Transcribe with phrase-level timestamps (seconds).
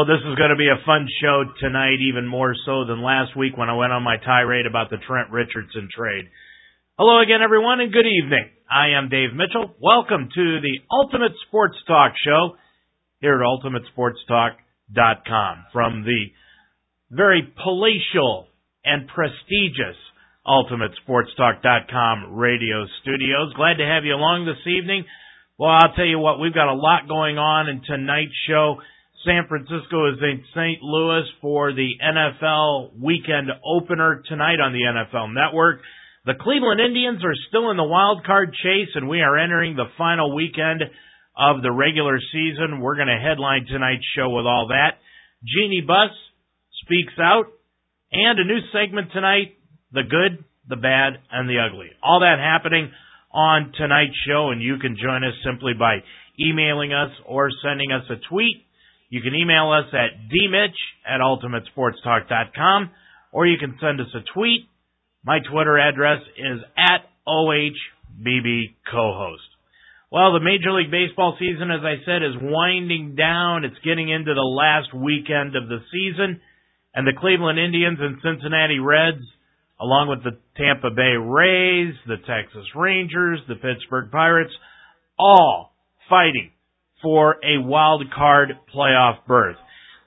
[0.00, 3.36] Oh, this is going to be a fun show tonight, even more so than last
[3.36, 6.24] week when I went on my tirade about the Trent Richardson trade.
[6.96, 8.48] Hello again, everyone, and good evening.
[8.64, 9.76] I am Dave Mitchell.
[9.78, 12.56] Welcome to the Ultimate Sports Talk Show
[13.20, 16.32] here at UltimateSportsTalk.com from the
[17.10, 18.48] very palatial
[18.82, 20.00] and prestigious
[20.48, 23.52] UltimateSportsTalk.com radio studios.
[23.54, 25.04] Glad to have you along this evening.
[25.58, 28.80] Well, I'll tell you what, we've got a lot going on in tonight's show.
[29.24, 30.80] San Francisco is in St.
[30.80, 35.82] Louis for the NFL weekend opener tonight on the NFL Network.
[36.24, 39.92] The Cleveland Indians are still in the wild card chase, and we are entering the
[39.98, 40.80] final weekend
[41.36, 42.80] of the regular season.
[42.80, 44.96] We're going to headline tonight's show with all that.
[45.44, 46.16] Jeanie Buss
[46.84, 47.52] speaks out,
[48.12, 49.52] and a new segment tonight
[49.92, 51.90] the good, the bad, and the ugly.
[52.02, 52.90] All that happening
[53.32, 55.98] on tonight's show, and you can join us simply by
[56.40, 58.64] emailing us or sending us a tweet
[59.10, 62.90] you can email us at dmitch at ultimatesportstalk.com
[63.32, 64.68] or you can send us a tweet.
[65.24, 67.76] My Twitter address is at OHBBCohost.
[70.10, 73.64] Well, the Major League Baseball season, as I said, is winding down.
[73.64, 76.40] It's getting into the last weekend of the season,
[76.94, 79.22] and the Cleveland Indians and Cincinnati Reds,
[79.80, 84.52] along with the Tampa Bay Rays, the Texas Rangers, the Pittsburgh Pirates,
[85.16, 85.72] all
[86.08, 86.50] fighting
[87.02, 89.56] for a wild card playoff berth.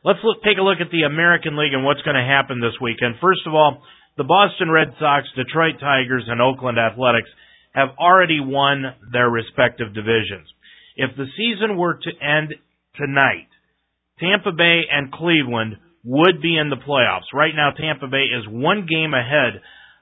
[0.03, 2.75] Let's look, take a look at the American League and what's going to happen this
[2.81, 3.15] weekend.
[3.21, 3.81] First of all,
[4.17, 7.29] the Boston Red Sox, Detroit Tigers, and Oakland Athletics
[7.73, 10.45] have already won their respective divisions.
[10.95, 12.53] If the season were to end
[12.95, 13.49] tonight,
[14.19, 17.33] Tampa Bay and Cleveland would be in the playoffs.
[17.33, 19.61] Right now, Tampa Bay is one game ahead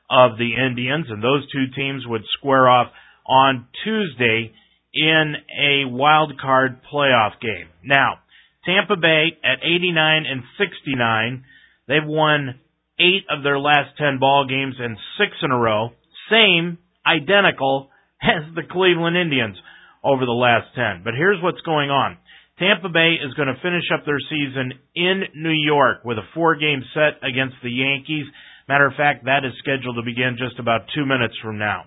[0.09, 2.91] of the Indians, and those two teams would square off
[3.25, 4.51] on Tuesday
[4.93, 7.67] in a wild card playoff game.
[7.83, 8.19] Now,
[8.65, 11.43] Tampa Bay at 89 and 69,
[11.87, 12.59] they've won
[12.99, 15.89] 8 of their last 10 ball games and 6 in a row,
[16.29, 17.89] same identical
[18.21, 19.57] as the Cleveland Indians
[20.03, 21.01] over the last 10.
[21.03, 22.17] But here's what's going on.
[22.59, 26.55] Tampa Bay is going to finish up their season in New York with a four
[26.55, 28.27] game set against the Yankees.
[28.69, 31.85] Matter of fact, that is scheduled to begin just about two minutes from now.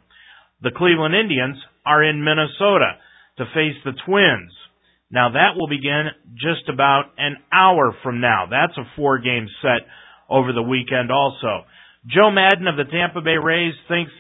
[0.62, 2.98] The Cleveland Indians are in Minnesota
[3.38, 4.52] to face the Twins.
[5.10, 8.46] Now that will begin just about an hour from now.
[8.50, 9.86] That's a four game set
[10.28, 11.64] over the weekend also.
[12.06, 14.12] Joe Maddon of the Tampa Bay Rays thinks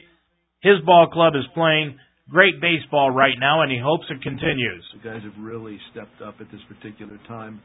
[0.60, 1.98] his ball club is playing
[2.30, 4.84] great baseball right now and he hopes it continues.
[5.02, 7.60] The guys have really stepped up at this particular time.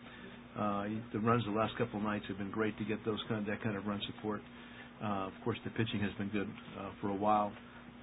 [0.57, 3.41] Uh, the runs the last couple of nights have been great to get those kind
[3.41, 4.41] of, that kind of run support.
[5.01, 7.53] Uh, of course, the pitching has been good uh, for a while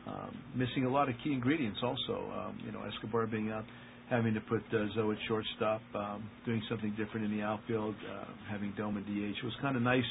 [0.06, 2.30] um, missing a lot of key ingredients also.
[2.32, 3.64] Um, you know, Escobar being out,
[4.10, 8.24] having to put uh, Zoe at shortstop, um, doing something different in the outfield, uh,
[8.50, 10.04] having Dome DH It was kind of nice.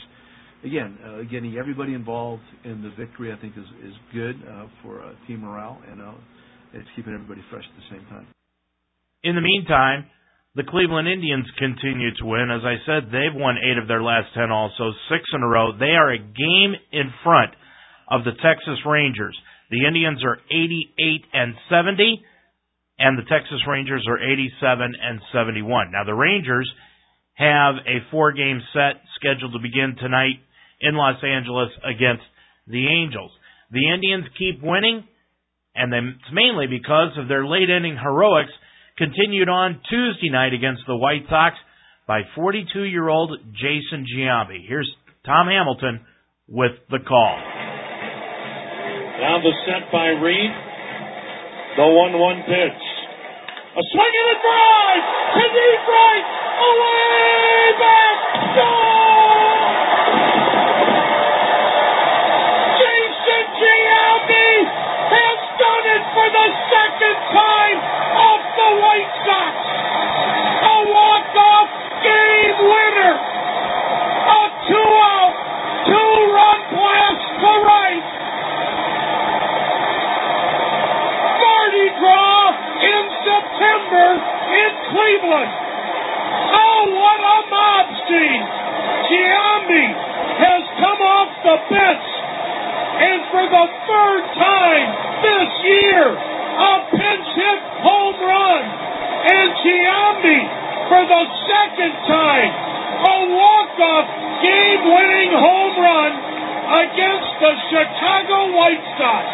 [0.63, 5.01] Again, uh, getting everybody involved in the victory, I think, is is good uh, for
[5.01, 6.13] uh, team morale, and uh,
[6.73, 8.27] it's keeping everybody fresh at the same time.
[9.23, 10.05] In the meantime,
[10.55, 12.49] the Cleveland Indians continue to win.
[12.49, 15.77] As I said, they've won eight of their last ten, also six in a row.
[15.77, 17.51] They are a game in front
[18.09, 19.37] of the Texas Rangers.
[19.71, 22.21] The Indians are 88 and 70,
[22.99, 25.91] and the Texas Rangers are 87 and 71.
[25.91, 26.69] Now, the Rangers
[27.33, 30.39] have a four game set scheduled to begin tonight
[30.79, 32.23] in Los Angeles against
[32.67, 33.31] the Angels.
[33.71, 35.03] The Indians keep winning,
[35.75, 38.53] and it's mainly because of their late inning heroics
[38.97, 41.55] continued on Tuesday night against the White Sox
[42.07, 44.65] by 42 year old Jason Giambi.
[44.67, 44.89] Here's
[45.25, 46.05] Tom Hamilton
[46.47, 47.64] with the call.
[49.25, 50.53] Now the set by Reed.
[51.81, 52.83] The 1 1 pitch.
[53.73, 56.27] A swing and a drive to deep right.
[56.61, 58.17] Away back.
[62.77, 64.51] Jason Giambi
[65.09, 67.77] has done it for the second time
[68.29, 69.55] off the White Sox.
[70.69, 71.69] A walk-off
[72.05, 73.15] game winner.
[73.17, 75.33] A two-out,
[75.89, 78.25] two-run blast to right.
[81.99, 82.51] draw
[82.81, 83.03] in
[83.85, 85.53] September in Cleveland.
[86.57, 88.45] Oh, what a mob scene!
[89.05, 89.87] Giambi
[90.41, 92.07] has come off the bench,
[92.97, 94.87] and for the third time
[95.21, 98.63] this year, a pinch hit home run.
[99.25, 100.39] And Giambi,
[100.89, 102.51] for the second time,
[103.05, 104.07] a walk-off
[104.41, 106.11] game-winning home run
[106.89, 109.25] against the Chicago White Sox.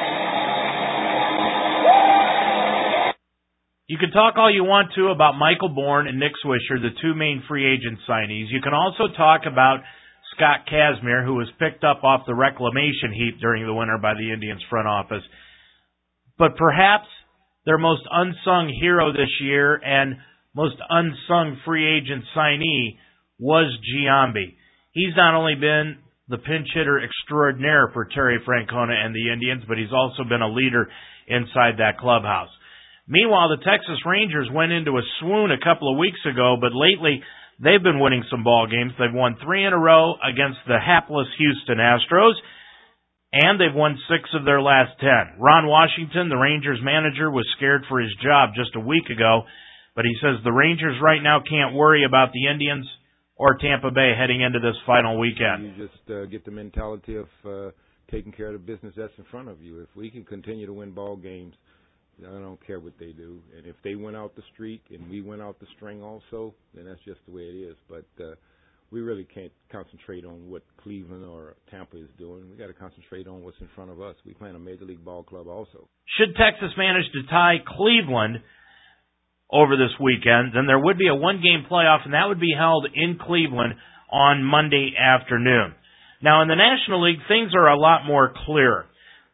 [3.92, 7.14] You can talk all you want to about Michael Bourn and Nick Swisher, the two
[7.14, 8.48] main free agent signees.
[8.48, 9.84] You can also talk about
[10.34, 14.32] Scott Kazmir, who was picked up off the reclamation heap during the winter by the
[14.32, 15.24] Indians front office.
[16.40, 17.08] But perhaps
[17.66, 20.16] their most unsung hero this year and
[20.56, 22.96] most unsung free agent signee
[23.40, 24.56] was Giambi.
[24.94, 25.98] He's not only been
[26.30, 30.48] the pinch hitter extraordinaire for Terry Francona and the Indians, but he's also been a
[30.48, 30.88] leader
[31.28, 32.48] inside that clubhouse.
[33.08, 37.22] Meanwhile, the Texas Rangers went into a swoon a couple of weeks ago, but lately
[37.60, 38.94] they've been winning some ball games.
[38.98, 42.38] They've won three in a row against the hapless Houston Astros,
[43.34, 45.40] and they've won six of their last ten.
[45.40, 49.44] Ron Washington, the Rangers manager, was scared for his job just a week ago,
[49.96, 52.88] but he says the Rangers right now can't worry about the Indians
[53.36, 55.76] or Tampa Bay heading into this final weekend.
[55.76, 57.72] You just uh, get the mentality of uh,
[58.12, 59.82] taking care of the business that's in front of you.
[59.82, 61.56] If we can continue to win ball games,
[62.28, 63.42] I don't care what they do.
[63.58, 66.86] And if they went out the streak and we went out the string also, then
[66.86, 67.76] that's just the way it is.
[67.90, 68.36] But uh,
[68.92, 72.50] we really can't concentrate on what Cleveland or Tampa is doing.
[72.50, 74.16] We got to concentrate on what's in front of us.
[74.26, 75.88] We play in a major league ball club also.
[76.18, 78.40] Should Texas manage to tie Cleveland?
[79.52, 82.54] over this weekend, then there would be a one game playoff, and that would be
[82.58, 83.74] held in Cleveland
[84.10, 85.76] on Monday afternoon.
[86.24, 88.86] Now, in the National League, things are a lot more clear.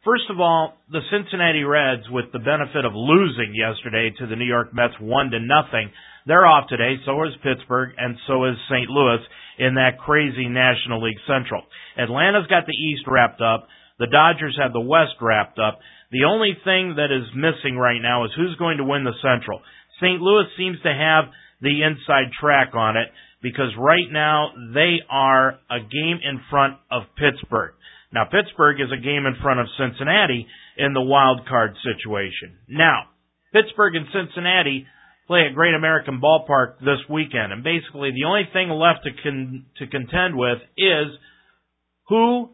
[0.07, 4.47] First of all, the Cincinnati Reds, with the benefit of losing yesterday to the New
[4.47, 5.91] York Mets one to nothing,
[6.25, 6.95] they're off today.
[7.03, 8.87] So is Pittsburgh, and so is St.
[8.87, 9.19] Louis
[9.59, 11.59] in that crazy National League Central.
[11.99, 13.67] Atlanta's got the East wrapped up.
[13.99, 15.79] The Dodgers have the West wrapped up.
[16.15, 19.59] The only thing that is missing right now is who's going to win the Central.
[19.99, 20.21] St.
[20.23, 21.27] Louis seems to have
[21.59, 23.11] the inside track on it
[23.43, 27.75] because right now they are a game in front of Pittsburgh.
[28.11, 32.57] Now, Pittsburgh is a game in front of Cincinnati in the wild card situation.
[32.69, 33.11] Now,
[33.53, 34.87] Pittsburgh and Cincinnati
[35.27, 39.65] play at Great American Ballpark this weekend, and basically the only thing left to con-
[39.77, 41.07] to contend with is
[42.07, 42.49] who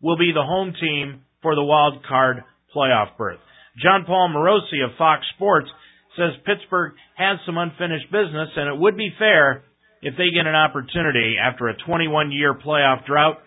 [0.00, 2.42] will be the home team for the wild card
[2.74, 3.40] playoff berth.
[3.82, 5.68] Jon Paul Morosi of Fox Sports
[6.16, 9.64] says Pittsburgh has some unfinished business, and it would be fair
[10.00, 13.38] if they get an opportunity after a 21 year playoff drought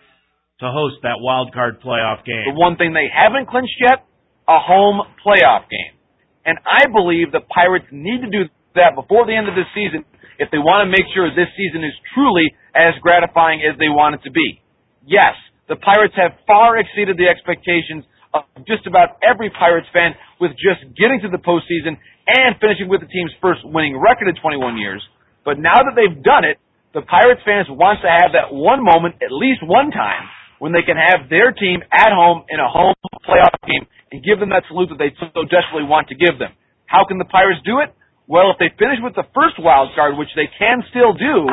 [0.60, 2.52] to host that wild card playoff game.
[2.52, 4.04] The one thing they haven't clinched yet,
[4.44, 5.96] a home playoff game.
[6.44, 10.04] And I believe the Pirates need to do that before the end of the season
[10.40, 14.16] if they want to make sure this season is truly as gratifying as they want
[14.16, 14.60] it to be.
[15.04, 15.36] Yes,
[15.68, 20.80] the Pirates have far exceeded the expectations of just about every Pirates fan with just
[20.96, 21.98] getting to the postseason
[22.28, 25.02] and finishing with the team's first winning record in 21 years.
[25.44, 26.56] But now that they've done it,
[26.92, 30.24] the Pirates fans want to have that one moment, at least one time,
[30.60, 34.38] when they can have their team at home in a home playoff game and give
[34.38, 36.52] them that salute that they so desperately want to give them.
[36.84, 37.90] How can the Pirates do it?
[38.28, 41.48] Well, if they finish with the first wild card, which they can still do,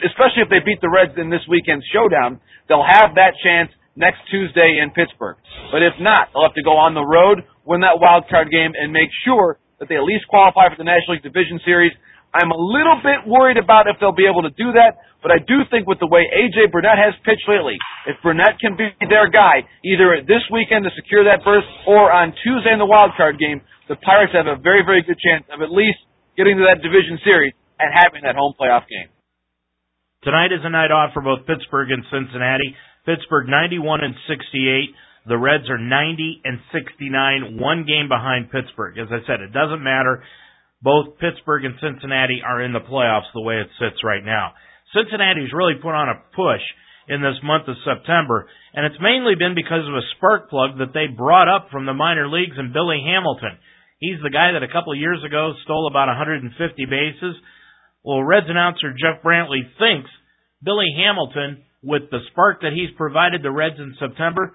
[0.00, 4.22] especially if they beat the Reds in this weekend's showdown, they'll have that chance next
[4.30, 5.36] Tuesday in Pittsburgh.
[5.72, 8.72] But if not, they'll have to go on the road, win that wild card game,
[8.76, 11.92] and make sure that they at least qualify for the National League Division Series.
[12.36, 15.40] I'm a little bit worried about if they'll be able to do that, but I
[15.40, 19.32] do think with the way AJ Burnett has pitched lately, if Burnett can be their
[19.32, 23.40] guy, either this weekend to secure that berth or on Tuesday in the wild card
[23.40, 25.98] game, the Pirates have a very, very good chance of at least
[26.36, 29.08] getting to that division series and having that home playoff game.
[30.22, 32.76] Tonight is a night off for both Pittsburgh and Cincinnati.
[33.06, 34.92] Pittsburgh 91 and 68.
[35.26, 38.98] The Reds are 90 and 69, one game behind Pittsburgh.
[38.98, 40.22] As I said, it doesn't matter.
[40.82, 44.52] Both Pittsburgh and Cincinnati are in the playoffs the way it sits right now.
[44.94, 46.62] Cincinnati's really put on a push
[47.08, 50.92] in this month of September, and it's mainly been because of a spark plug that
[50.92, 53.58] they brought up from the minor leagues in Billy Hamilton.
[53.98, 56.50] He's the guy that a couple of years ago stole about 150
[56.84, 57.34] bases.
[58.04, 60.10] Well, Reds announcer Jeff Brantley thinks
[60.62, 64.54] Billy Hamilton, with the spark that he's provided the Reds in September,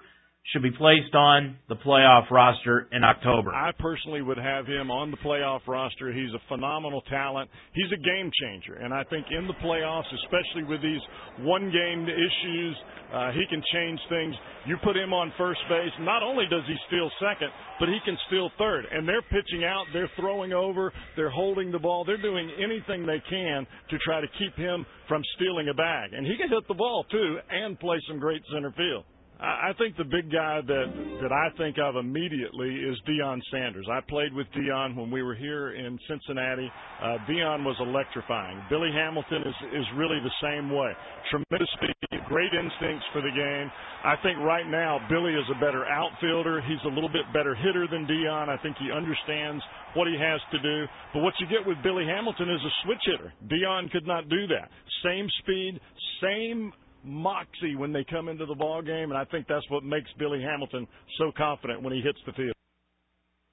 [0.50, 3.54] should be placed on the playoff roster in October.
[3.54, 6.12] I personally would have him on the playoff roster.
[6.12, 7.48] He's a phenomenal talent.
[7.72, 8.74] He's a game changer.
[8.74, 11.00] And I think in the playoffs, especially with these
[11.40, 12.76] one game issues,
[13.14, 14.34] uh, he can change things.
[14.66, 18.18] You put him on first base, not only does he steal second, but he can
[18.26, 18.84] steal third.
[18.90, 23.22] And they're pitching out, they're throwing over, they're holding the ball, they're doing anything they
[23.30, 26.12] can to try to keep him from stealing a bag.
[26.12, 29.04] And he can hit the ball too and play some great center field.
[29.42, 30.86] I think the big guy that
[31.18, 33.86] that I think of immediately is Deion Sanders.
[33.90, 36.70] I played with Deion when we were here in Cincinnati.
[37.02, 38.62] Uh, Deion was electrifying.
[38.70, 40.94] Billy Hamilton is is really the same way.
[41.34, 43.66] Tremendous speed, great instincts for the game.
[44.04, 46.62] I think right now Billy is a better outfielder.
[46.62, 48.46] He's a little bit better hitter than Deion.
[48.46, 49.62] I think he understands
[49.98, 50.86] what he has to do.
[51.14, 53.34] But what you get with Billy Hamilton is a switch hitter.
[53.50, 54.70] Deion could not do that.
[55.02, 55.80] Same speed,
[56.22, 56.70] same
[57.04, 60.42] moxie when they come into the ball game, and I think that's what makes Billy
[60.42, 60.86] Hamilton
[61.18, 62.54] so confident when he hits the field.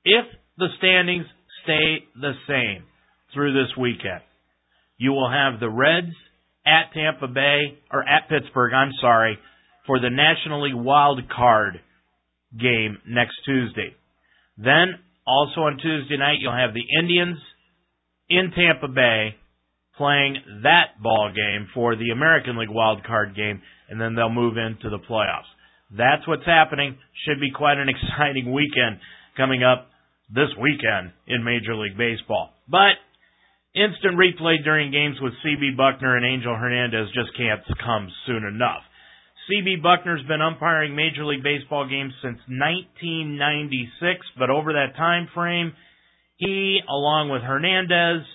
[0.06, 0.26] If
[0.58, 1.26] the standings
[1.64, 2.84] stay the same
[3.34, 4.22] through this weekend,
[4.98, 6.16] you will have the Reds
[6.66, 9.38] at Tampa Bay or at Pittsburgh, I'm sorry,
[9.86, 11.80] for the National League wild card
[12.58, 13.96] game next Tuesday.
[14.58, 17.38] Then also on Tuesday night you'll have the Indians
[18.30, 19.36] in Tampa Bay
[20.00, 24.56] playing that ball game for the American League wild card game and then they'll move
[24.56, 25.52] into the playoffs.
[25.92, 26.98] That's what's happening.
[27.28, 29.04] Should be quite an exciting weekend
[29.36, 29.92] coming up
[30.30, 32.56] this weekend in Major League Baseball.
[32.70, 32.96] But
[33.76, 38.88] instant replay during games with CB Bucknor and Angel Hernandez just can't come soon enough.
[39.50, 45.74] CB Bucknor's been umpiring Major League Baseball games since 1996, but over that time frame,
[46.38, 48.26] he, along with Hernandez,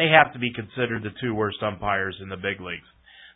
[0.00, 2.88] they have to be considered the two worst umpires in the big leagues.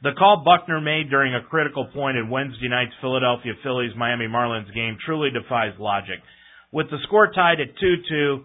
[0.03, 4.73] The call Bucknor made during a critical point in Wednesday night's Philadelphia Phillies Miami Marlins
[4.75, 6.25] game truly defies logic.
[6.73, 8.45] With the score tied at 2-2,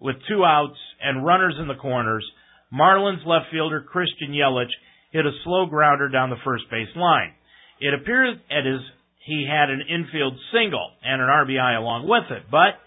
[0.00, 2.24] with two outs and runners in the corners,
[2.72, 4.70] Marlins left fielder Christian Yelich
[5.10, 7.32] hit a slow grounder down the first base line.
[7.80, 8.80] It appeared at his
[9.26, 12.78] he had an infield single and an RBI along with it, but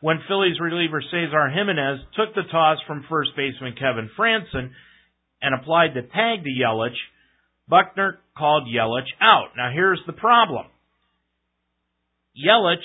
[0.00, 4.70] when Phillies reliever Cesar Jimenez took the toss from first baseman Kevin Frandsen
[5.40, 6.96] and applied the tag to Yelich,
[7.70, 9.50] Bucknor called Yelich out.
[9.56, 10.66] Now here's the problem.
[12.36, 12.84] Yelich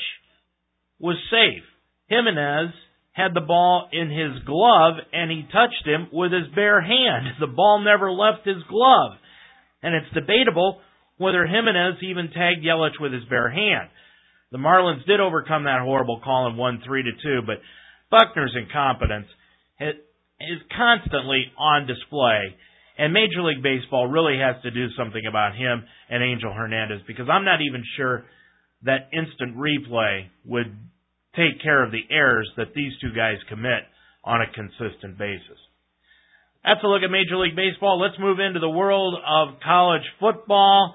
[1.00, 1.64] was safe.
[2.08, 2.74] Jimenez
[3.14, 7.28] had the ball in his glove and he touched him with his bare hand.
[7.40, 9.12] The ball never left his glove.
[9.84, 10.80] And it's debatable
[11.18, 13.90] whether Jimenez even tagged Yelich with his bare hand.
[14.52, 17.58] The Marlins did overcome that horrible call and won 3 to 2, but
[18.12, 19.28] Bucknor's incompetence
[19.80, 22.56] is constantly on display.
[22.98, 27.28] And Major League Baseball really has to do something about him and Angel Hernandez because
[27.32, 28.26] I'm not even sure
[28.84, 30.76] that instant replay would
[31.36, 33.88] take care of the errors that these two guys commit
[34.26, 35.58] on a consistent basis.
[36.64, 38.00] That's a look at Major League Baseball.
[38.00, 40.94] Let's move into the world of college football.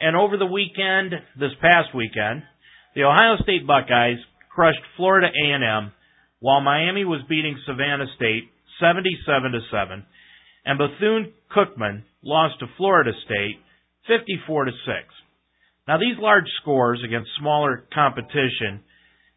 [0.00, 2.42] And over the weekend, this past weekend,
[2.96, 4.16] the Ohio State Buckeyes
[4.48, 5.92] crushed Florida A&M
[6.40, 8.48] while Miami was beating Savannah State
[8.80, 10.04] 77 to 7
[10.64, 13.60] and Bethune-Cookman lost to Florida State
[14.08, 14.80] 54 to 6.
[15.86, 18.80] Now these large scores against smaller competition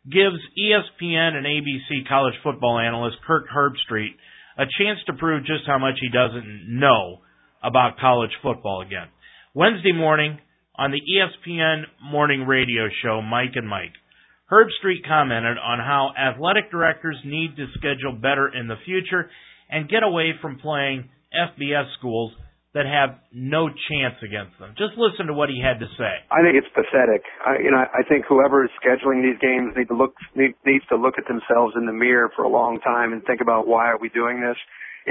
[0.05, 4.15] gives ESPN and ABC college football analyst Kirk Herbstreit
[4.57, 7.19] a chance to prove just how much he doesn't know
[7.61, 9.07] about college football again.
[9.53, 10.39] Wednesday morning
[10.79, 13.91] on the ESPN morning radio show Mike and Mike,
[14.47, 19.29] Herb Street commented on how athletic directors need to schedule better in the future
[19.69, 22.31] and get away from playing FBS schools
[22.73, 24.71] that have no chance against them.
[24.79, 26.13] Just listen to what he had to say.
[26.31, 27.27] I think it's pathetic.
[27.43, 30.85] I, you know, I think whoever is scheduling these games need to look need, needs
[30.89, 33.91] to look at themselves in the mirror for a long time and think about why
[33.91, 34.55] are we doing this?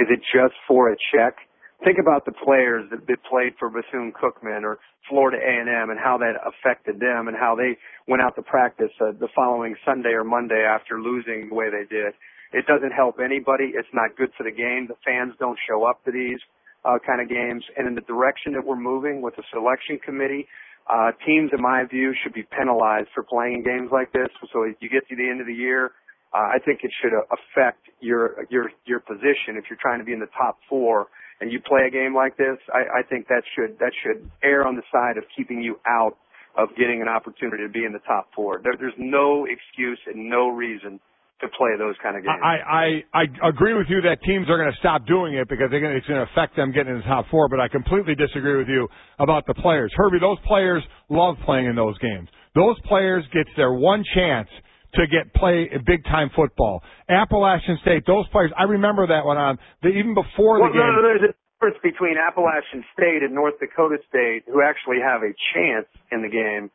[0.01, 1.37] Is it just for a check?
[1.85, 6.19] Think about the players that, that played for Bethune Cookman or Florida A&M and how
[6.19, 10.25] that affected them and how they went out to practice uh, the following Sunday or
[10.25, 12.15] Monday after losing the way they did.
[12.53, 13.73] It doesn't help anybody.
[13.79, 14.89] It's not good for the game.
[14.89, 16.41] The fans don't show up to these
[16.85, 17.63] uh, kind of games.
[17.77, 20.49] And in the direction that we're moving with the selection committee,
[20.91, 24.29] uh, teams, in my view, should be penalized for playing games like this.
[24.53, 25.93] So if you get to the end of the year,
[26.33, 30.13] uh, I think it should affect your your your position if you're trying to be
[30.13, 31.09] in the top four
[31.41, 32.59] and you play a game like this.
[32.73, 36.17] I, I think that should that should err on the side of keeping you out
[36.57, 38.61] of getting an opportunity to be in the top four.
[38.63, 40.99] There, there's no excuse and no reason
[41.41, 42.43] to play those kind of games.
[42.43, 45.71] I I, I agree with you that teams are going to stop doing it because
[45.71, 47.49] gonna, it's going to affect them getting in the top four.
[47.49, 48.89] But I completely disagree with you
[49.21, 49.93] about the players.
[49.95, 52.29] Herbie, those players love playing in those games.
[52.55, 54.49] Those players get their one chance
[54.95, 56.83] to get play big time football.
[57.09, 58.51] Appalachian State, those players.
[58.57, 60.87] I remember that one on the, even before well, the game.
[60.87, 65.23] No, no, there's a difference between Appalachian State and North Dakota State, who actually have
[65.23, 66.71] a chance in the game,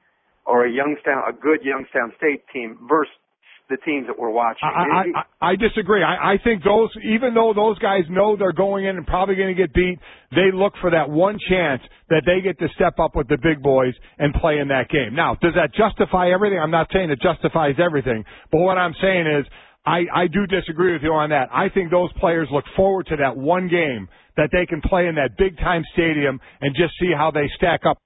[0.45, 3.13] or a Youngstown, a good Youngstown State team, versus
[3.69, 4.63] the teams that we're watching.
[4.63, 6.03] I, I, I disagree.
[6.03, 9.55] I, I think those, even though those guys know they're going in and probably going
[9.55, 9.99] to get beat,
[10.31, 13.63] they look for that one chance that they get to step up with the big
[13.63, 15.15] boys and play in that game.
[15.15, 16.59] Now, does that justify everything?
[16.59, 19.45] I'm not saying it justifies everything, but what I'm saying is
[19.85, 21.49] I, I do disagree with you on that.
[21.51, 25.15] I think those players look forward to that one game that they can play in
[25.15, 27.97] that big time stadium and just see how they stack up.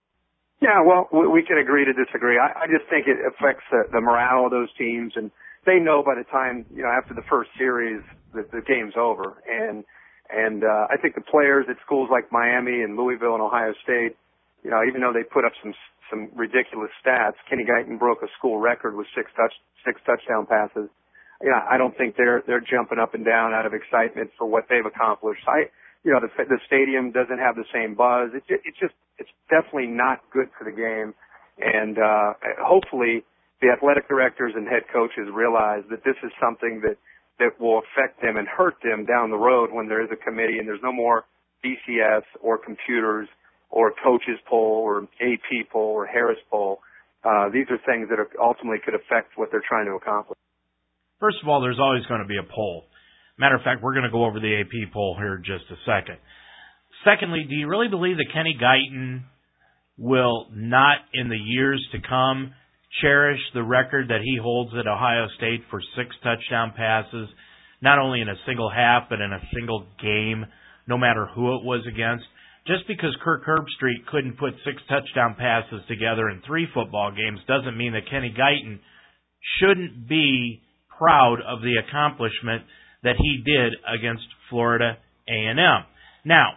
[0.60, 2.40] Yeah, well, we, we can agree to disagree.
[2.40, 5.30] I, I just think it affects the, the morale of those teams, and
[5.68, 8.02] they know by the time you know after the first series
[8.34, 9.44] that the game's over.
[9.46, 9.84] And
[10.32, 14.18] and uh, I think the players at schools like Miami and Louisville and Ohio State,
[14.64, 15.76] you know, even though they put up some
[16.10, 19.54] some ridiculous stats, Kenny Guiton broke a school record with six touch
[19.86, 20.90] six touchdown passes
[21.42, 24.48] you know, I don't think they're they're jumping up and down out of excitement for
[24.48, 25.44] what they've accomplished.
[25.48, 25.70] I,
[26.04, 28.32] you know, the the stadium doesn't have the same buzz.
[28.34, 31.14] It's it's just it's definitely not good for the game,
[31.60, 33.24] and uh, hopefully
[33.62, 36.98] the athletic directors and head coaches realize that this is something that
[37.40, 40.58] that will affect them and hurt them down the road when there is a committee
[40.58, 41.26] and there's no more
[41.64, 43.28] BCS or computers
[43.70, 46.80] or coaches poll or AP poll or Harris poll.
[47.24, 50.38] Uh, these are things that are ultimately could affect what they're trying to accomplish.
[51.20, 52.86] First of all, there's always going to be a poll.
[53.38, 55.78] Matter of fact, we're going to go over the AP poll here in just a
[55.86, 56.18] second.
[57.06, 59.24] Secondly, do you really believe that Kenny Guiton
[59.98, 62.54] will not, in the years to come,
[63.02, 67.30] cherish the record that he holds at Ohio State for six touchdown passes,
[67.82, 70.46] not only in a single half, but in a single game,
[70.88, 72.26] no matter who it was against?
[72.66, 77.78] Just because Kirk Herbstreit couldn't put six touchdown passes together in three football games doesn't
[77.78, 78.80] mean that Kenny Guiton
[79.60, 80.62] shouldn't be
[80.98, 82.64] proud of the accomplishment
[83.04, 84.98] that he did against Florida
[85.30, 85.86] A&M.
[86.26, 86.54] Now,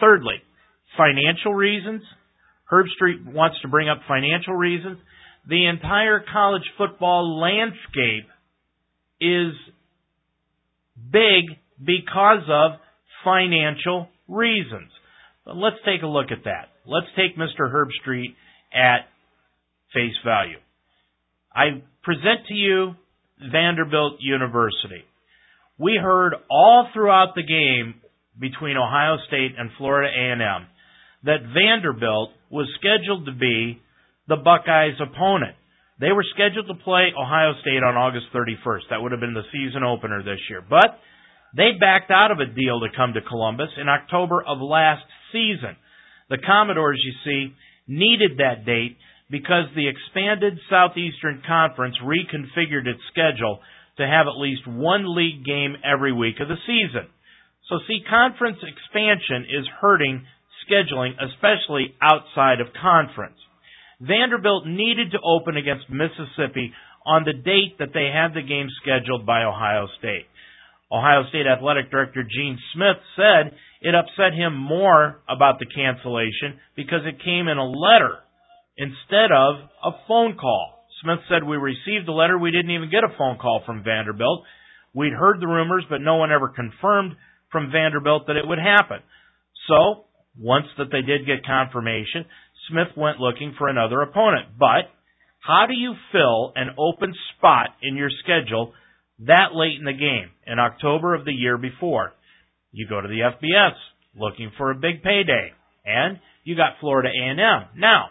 [0.00, 0.36] thirdly,
[0.96, 2.02] financial reasons.
[2.72, 4.98] Herbstreit wants to bring up financial reasons.
[5.48, 8.28] The entire college football landscape
[9.20, 9.52] is
[11.12, 11.44] big
[11.84, 12.72] because of
[13.24, 14.90] financial reasons.
[15.44, 16.68] But let's take a look at that.
[16.86, 17.70] Let's take Mr.
[17.70, 18.34] Herb Street
[18.72, 19.06] at
[19.92, 20.58] face value.
[21.54, 22.94] I present to you
[23.50, 25.04] Vanderbilt University.
[25.78, 28.00] We heard all throughout the game
[28.38, 30.66] between Ohio State and Florida A&M
[31.24, 33.80] that Vanderbilt was scheduled to be
[34.28, 35.56] the Buckeyes' opponent.
[36.00, 38.90] They were scheduled to play Ohio State on August 31st.
[38.90, 40.62] That would have been the season opener this year.
[40.62, 40.98] But
[41.56, 45.76] they backed out of a deal to come to Columbus in October of last season.
[46.28, 47.54] The Commodores, you see,
[47.86, 48.96] needed that date
[49.30, 53.60] because the expanded Southeastern Conference reconfigured its schedule
[53.98, 57.06] to have at least one league game every week of the season.
[57.68, 60.26] So see, conference expansion is hurting
[60.66, 63.38] scheduling, especially outside of conference.
[64.06, 66.72] Vanderbilt needed to open against Mississippi
[67.06, 70.26] on the date that they had the game scheduled by Ohio State.
[70.92, 77.00] Ohio State Athletic Director Gene Smith said it upset him more about the cancellation because
[77.04, 78.20] it came in a letter
[78.76, 80.86] instead of a phone call.
[81.02, 82.38] Smith said, We received the letter.
[82.38, 84.44] We didn't even get a phone call from Vanderbilt.
[84.94, 87.16] We'd heard the rumors, but no one ever confirmed
[87.50, 89.00] from Vanderbilt that it would happen.
[89.68, 90.04] So,
[90.38, 92.26] once that they did get confirmation,
[92.68, 94.58] Smith went looking for another opponent.
[94.58, 94.90] But,
[95.40, 98.72] how do you fill an open spot in your schedule
[99.20, 102.12] that late in the game, in October of the year before?
[102.72, 103.74] You go to the FBS
[104.16, 105.52] looking for a big payday,
[105.84, 107.68] and you got Florida A&M.
[107.76, 108.10] Now,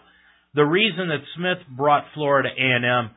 [0.53, 3.09] the reason that Smith brought Florida A&M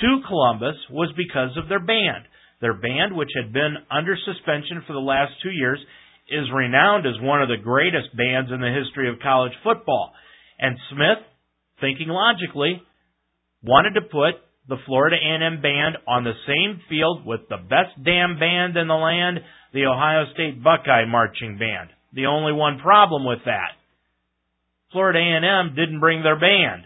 [0.00, 2.28] to Columbus was because of their band.
[2.60, 5.78] Their band, which had been under suspension for the last two years,
[6.28, 10.12] is renowned as one of the greatest bands in the history of college football.
[10.58, 11.22] And Smith,
[11.80, 12.82] thinking logically,
[13.62, 18.38] wanted to put the Florida A&M band on the same field with the best damn
[18.38, 19.40] band in the land,
[19.72, 21.90] the Ohio State Buckeye Marching Band.
[22.12, 23.78] The only one problem with that
[24.92, 26.84] Florida A&M didn't bring their band.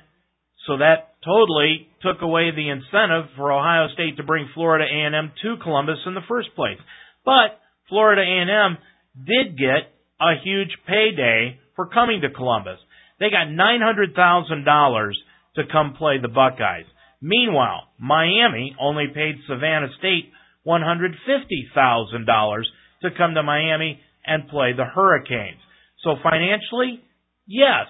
[0.67, 5.63] So that totally took away the incentive for Ohio State to bring Florida A&M to
[5.63, 6.79] Columbus in the first place.
[7.25, 7.59] But
[7.89, 8.79] Florida A&M
[9.27, 12.79] did get a huge payday for coming to Columbus.
[13.23, 15.13] They got $900,000
[15.55, 16.87] to come play the Buckeyes.
[17.21, 20.33] Meanwhile, Miami only paid Savannah State
[20.67, 22.63] $150,000
[23.03, 25.61] to come to Miami and play the Hurricanes.
[26.03, 27.01] So financially,
[27.47, 27.87] Yes,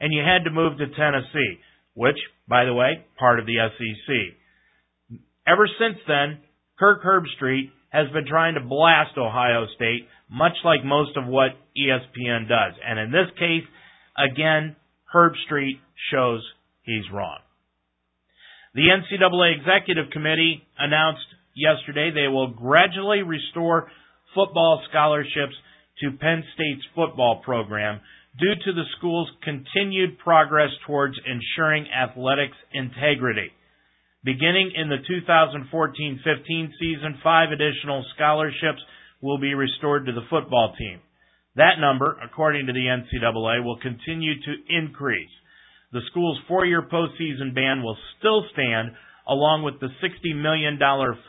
[0.00, 1.58] and you had to move to Tennessee,
[1.94, 4.36] which, by the way, part of the SEC.
[5.46, 6.38] Ever since then,
[6.78, 12.48] Kirk Herbstreit has been trying to blast Ohio State, much like most of what ESPN
[12.48, 12.74] does.
[12.84, 13.62] And in this case,
[14.16, 14.74] again,
[15.14, 15.78] Herbstreit
[16.10, 16.42] shows
[16.82, 17.38] he's wrong.
[18.74, 23.88] The NCAA Executive Committee announced yesterday they will gradually restore
[24.34, 25.54] football scholarships
[26.00, 28.00] to Penn State's football program
[28.40, 33.52] due to the school's continued progress towards ensuring athletics integrity.
[34.24, 38.80] Beginning in the 2014-15 season, five additional scholarships
[39.20, 41.00] will be restored to the football team.
[41.56, 45.30] That number, according to the NCAA, will continue to increase.
[45.92, 48.92] The school's four-year postseason ban will still stand,
[49.28, 50.78] along with the $60 million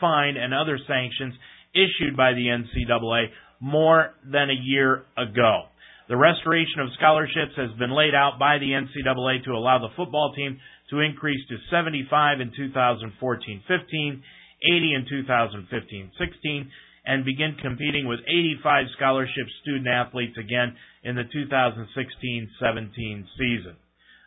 [0.00, 1.34] fine and other sanctions
[1.74, 3.26] issued by the NCAA
[3.60, 5.64] more than a year ago.
[6.08, 10.32] The restoration of scholarships has been laid out by the NCAA to allow the football
[10.34, 10.58] team
[10.90, 14.22] to increase to 75 in 2014-15, 80
[14.62, 16.68] in 2015-16,
[17.06, 23.76] and begin competing with 85 scholarship student athletes again in the 2016-17 season.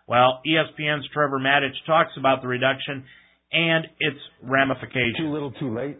[0.07, 3.03] Well, ESPN's Trevor Matich talks about the reduction
[3.51, 5.17] and its ramifications.
[5.17, 5.97] Too little, too late.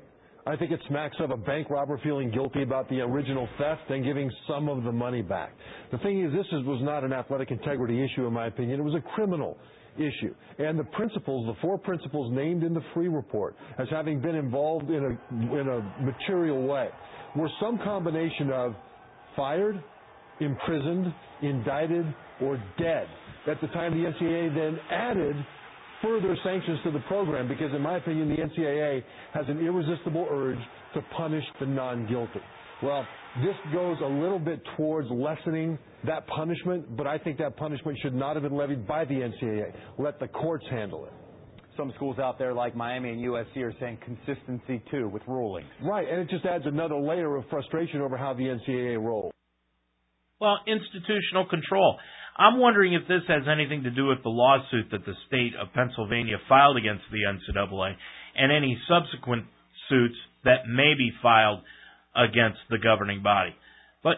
[0.48, 4.04] I think it smacks of a bank robber feeling guilty about the original theft and
[4.04, 5.52] giving some of the money back.
[5.92, 8.80] The thing is, this is, was not an athletic integrity issue, in my opinion.
[8.80, 9.58] It was a criminal
[9.98, 10.34] issue.
[10.58, 14.90] And the principles, the four principles named in the Freeh report as having been involved
[14.90, 16.90] in a, in a material way,
[17.36, 18.76] were some combination of
[19.36, 19.82] fired,
[20.40, 22.06] imprisoned, indicted,
[22.42, 23.08] or dead.
[23.48, 25.36] At the time, the NCAA then added
[26.02, 30.60] further sanctions to the program because, in my opinion, the NCAA has an irresistible urge
[30.94, 32.40] to punish the non-guilty.
[32.82, 33.06] Well,
[33.38, 38.16] this goes a little bit towards lessening that punishment, but I think that punishment should
[38.16, 39.74] not have been levied by the NCAA.
[39.98, 41.14] Let the courts handle it.
[41.78, 45.70] Some schools out there like Miami and USC are saying consistency too with rulings.
[45.82, 49.32] Right, and it just adds another layer of frustration over how the NCAA rolls.
[50.42, 51.98] Well, institutional control.
[52.38, 55.74] I'm wondering if this has anything to do with the lawsuit that the state of
[55.74, 57.94] Pennsylvania filed against the NCAA
[58.36, 59.46] and any subsequent
[59.90, 60.16] suits
[60.46, 61.60] that may be filed
[62.16, 63.56] against the governing body.
[64.04, 64.18] But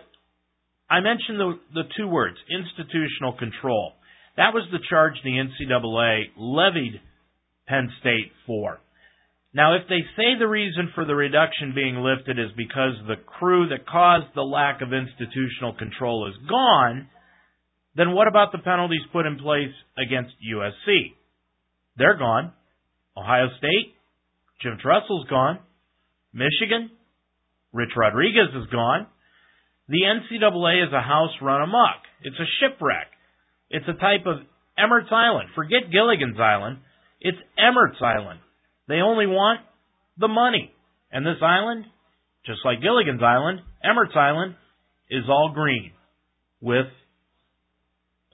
[0.89, 3.93] I mentioned the, the two words, institutional control.
[4.37, 7.01] That was the charge the NCAA levied
[7.67, 8.79] Penn State for.
[9.53, 13.67] Now, if they say the reason for the reduction being lifted is because the crew
[13.69, 17.09] that caused the lack of institutional control is gone,
[17.95, 21.15] then what about the penalties put in place against USC?
[21.97, 22.53] They're gone.
[23.17, 23.93] Ohio State,
[24.61, 25.59] Jim Tressel's gone.
[26.33, 26.91] Michigan,
[27.73, 29.07] Rich Rodriguez is gone.
[29.87, 32.01] The NCAA is a house run amok.
[32.23, 33.07] It's a shipwreck.
[33.69, 34.37] It's a type of
[34.77, 35.49] Emmert's Island.
[35.55, 36.79] Forget Gilligan's Island.
[37.19, 38.39] It's Emmert's Island.
[38.87, 39.61] They only want
[40.17, 40.73] the money.
[41.11, 41.85] And this island,
[42.45, 44.55] just like Gilligan's Island, Emmert's Island,
[45.09, 45.91] is all green
[46.61, 46.87] with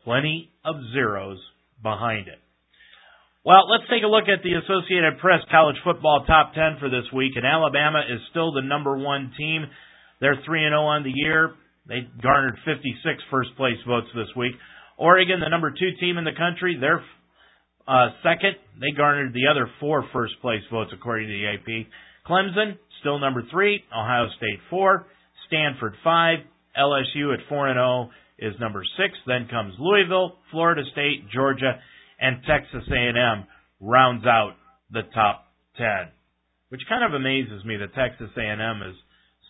[0.03, 1.39] plenty of zeros
[1.81, 2.39] behind it.
[3.47, 7.07] Well, let's take a look at the Associated Press college football top 10 for this
[7.15, 7.31] week.
[7.39, 9.63] And Alabama is still the number one team.
[10.19, 11.55] They're 3 and 0 on the year.
[11.87, 12.83] They garnered 56
[13.31, 14.51] first place votes this week.
[14.97, 16.99] Oregon, the number two team in the country, they're
[17.87, 18.59] uh, second.
[18.83, 21.87] They garnered the other four first place votes according to the AP.
[22.27, 23.79] Clemson, still number three.
[23.95, 25.07] Ohio State four.
[25.47, 26.39] Stanford five.
[26.75, 29.15] LSU at 4 and 0 is number six.
[29.25, 31.79] Then comes Louisville, Florida State, Georgia,
[32.19, 33.45] and Texas A&M
[33.79, 34.53] rounds out
[34.91, 35.45] the top
[35.77, 36.09] ten.
[36.69, 38.95] Which kind of amazes me that Texas A&M is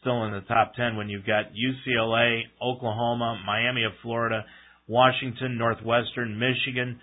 [0.02, 4.46] still in the top ten when you've got UCLA, Oklahoma, Miami of Florida,
[4.88, 7.00] Washington, Northwestern, Michigan.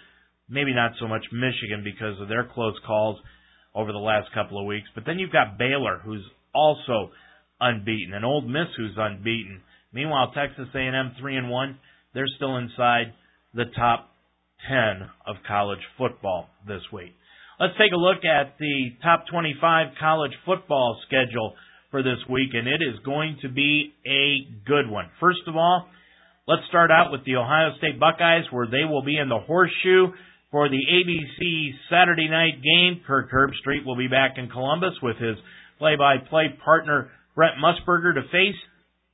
[0.48, 3.18] Maybe not so much Michigan because of their close calls
[3.74, 4.86] over the last couple of weeks.
[4.94, 6.24] But then you've got Baylor, who's
[6.54, 7.10] also
[7.60, 9.62] unbeaten, and Ole Miss, who's unbeaten.
[9.92, 11.78] Meanwhile, Texas A&M three and one,
[12.14, 13.14] they're still inside
[13.54, 14.10] the top
[14.68, 17.14] ten of college football this week.
[17.60, 21.54] Let's take a look at the top 25 college football schedule
[21.90, 25.06] for this week, and it is going to be a good one.
[25.20, 25.88] First of all,
[26.46, 30.12] Let's start out with the Ohio State Buckeyes, where they will be in the horseshoe
[30.50, 33.00] for the ABC Saturday night game.
[33.06, 35.36] Kirk Herbstreit will be back in Columbus with his
[35.78, 38.60] play-by-play partner Brent Musburger to face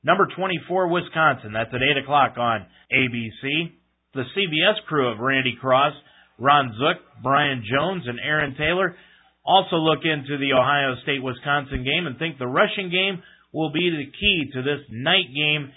[0.03, 1.53] number 24 Wisconsin.
[1.53, 3.71] That's at 8 o'clock on ABC.
[4.13, 5.93] The CBS crew of Randy Cross,
[6.37, 8.95] Ron Zook, Brian Jones, and Aaron Taylor
[9.45, 13.89] also look into the Ohio State Wisconsin game and think the rushing game will be
[13.89, 15.71] the key to this night game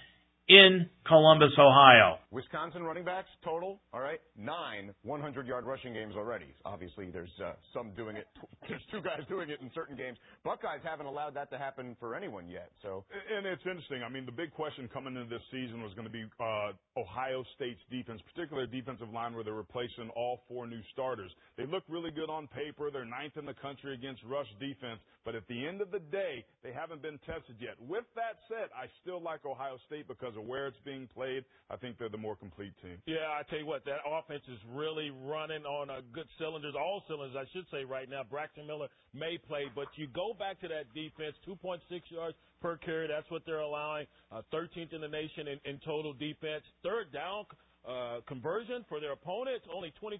[0.48, 2.16] in Columbus, Ohio.
[2.30, 6.46] Wisconsin running backs total, all right, nine 100-yard rushing games already.
[6.64, 8.26] Obviously, there's uh, some doing it.
[8.68, 10.16] There's two guys doing it in certain games.
[10.42, 12.70] Buckeyes haven't allowed that to happen for anyone yet.
[12.80, 14.00] So, and it's interesting.
[14.00, 17.44] I mean, the big question coming into this season was going to be uh, Ohio
[17.56, 21.30] State's defense, particularly defensive line, where they're replacing all four new starters.
[21.58, 22.88] They look really good on paper.
[22.90, 26.44] They're ninth in the country against rush defense, but at the end of the day,
[26.64, 27.76] they haven't been tested yet.
[27.76, 31.44] With that said, I still like Ohio State because of where it's being played.
[31.70, 32.98] I think they're the more complete team.
[33.06, 37.02] Yeah, I tell you what, that offense is really running on a good cylinders, all
[37.08, 38.22] cylinders, I should say right now.
[38.28, 43.08] Braxton Miller may play, but you go back to that defense, 2.6 yards per carry.
[43.08, 44.06] That's what they're allowing.
[44.30, 46.62] Uh, 13th in the nation in, in total defense.
[46.82, 47.44] Third down
[47.86, 50.16] uh, conversion for their opponents, only 22%.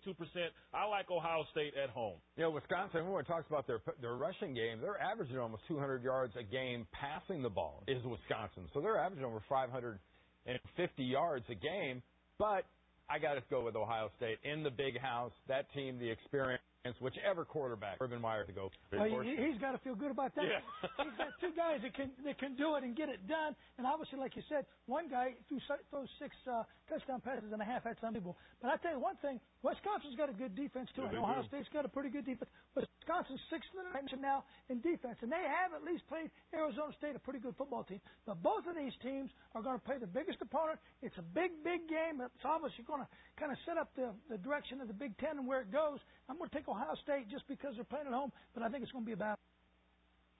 [0.74, 2.16] I like Ohio State at home.
[2.36, 4.80] You know, Wisconsin, everyone talks about their their rushing game.
[4.80, 8.68] They're averaging almost 200 yards a game passing the ball, is Wisconsin.
[8.74, 9.98] So they're averaging over 500
[10.46, 12.02] and 50 yards a game.
[12.38, 12.64] But
[13.08, 15.32] I got to go with Ohio State in the big house.
[15.48, 16.62] That team, the experience
[17.00, 18.68] whichever quarterback Urban Meyer to go.
[18.92, 20.44] Well, he, he's got to feel good about that.
[20.44, 20.60] Yeah.
[21.04, 23.56] he's got two guys that can that can do it and get it done.
[23.78, 25.58] And obviously, like you said, one guy threw
[25.90, 27.84] throws six uh, touchdown passes and a half.
[27.84, 28.36] That's unbelievable.
[28.60, 31.42] But I tell you one thing, Wisconsin's got a good defense too, Yeah, and Ohio
[31.42, 31.48] do.
[31.48, 32.50] State's got a pretty good defense.
[33.04, 36.88] Wisconsin's sixth in the nation now in defense, and they have at least played Arizona
[36.96, 38.00] State, a pretty good football team.
[38.24, 40.80] But both of these teams are going to play the biggest opponent.
[41.04, 42.24] It's a big, big game.
[42.24, 45.36] It's obviously going to kind of set up the, the direction of the Big Ten
[45.36, 46.00] and where it goes.
[46.32, 48.80] I'm going to take Ohio State just because they're playing at home, but I think
[48.80, 49.40] it's going to be a battle.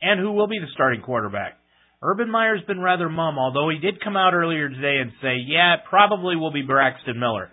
[0.01, 1.61] And who will be the starting quarterback?
[2.01, 5.77] Urban Meyer's been rather mum, although he did come out earlier today and say, yeah,
[5.77, 7.53] it probably will be Braxton Miller.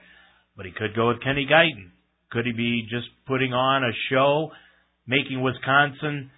[0.56, 1.92] But he could go with Kenny Guiton.
[2.32, 4.52] Could he be just putting on a show,
[5.08, 6.32] making Wisconsin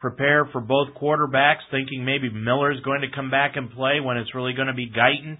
[0.00, 4.34] prepare for both quarterbacks, thinking maybe Miller's going to come back and play when it's
[4.34, 5.38] really going to be Guiton?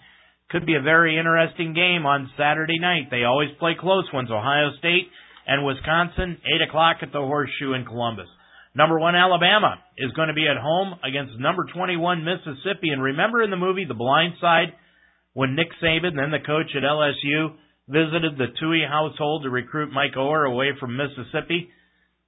[0.50, 3.08] Could be a very interesting game on Saturday night.
[3.10, 5.08] They always play close ones, Ohio State
[5.46, 8.28] and Wisconsin, 8 o'clock at the Horseshoe in Columbus.
[8.74, 12.90] Number one, Alabama is going to be at home against number 21, Mississippi.
[12.90, 14.74] And remember in the movie The Blind Side,
[15.32, 17.54] when Nick Saban, then the coach at LSU,
[17.88, 21.68] visited the Tuohy household to recruit Mike Oher away from Mississippi?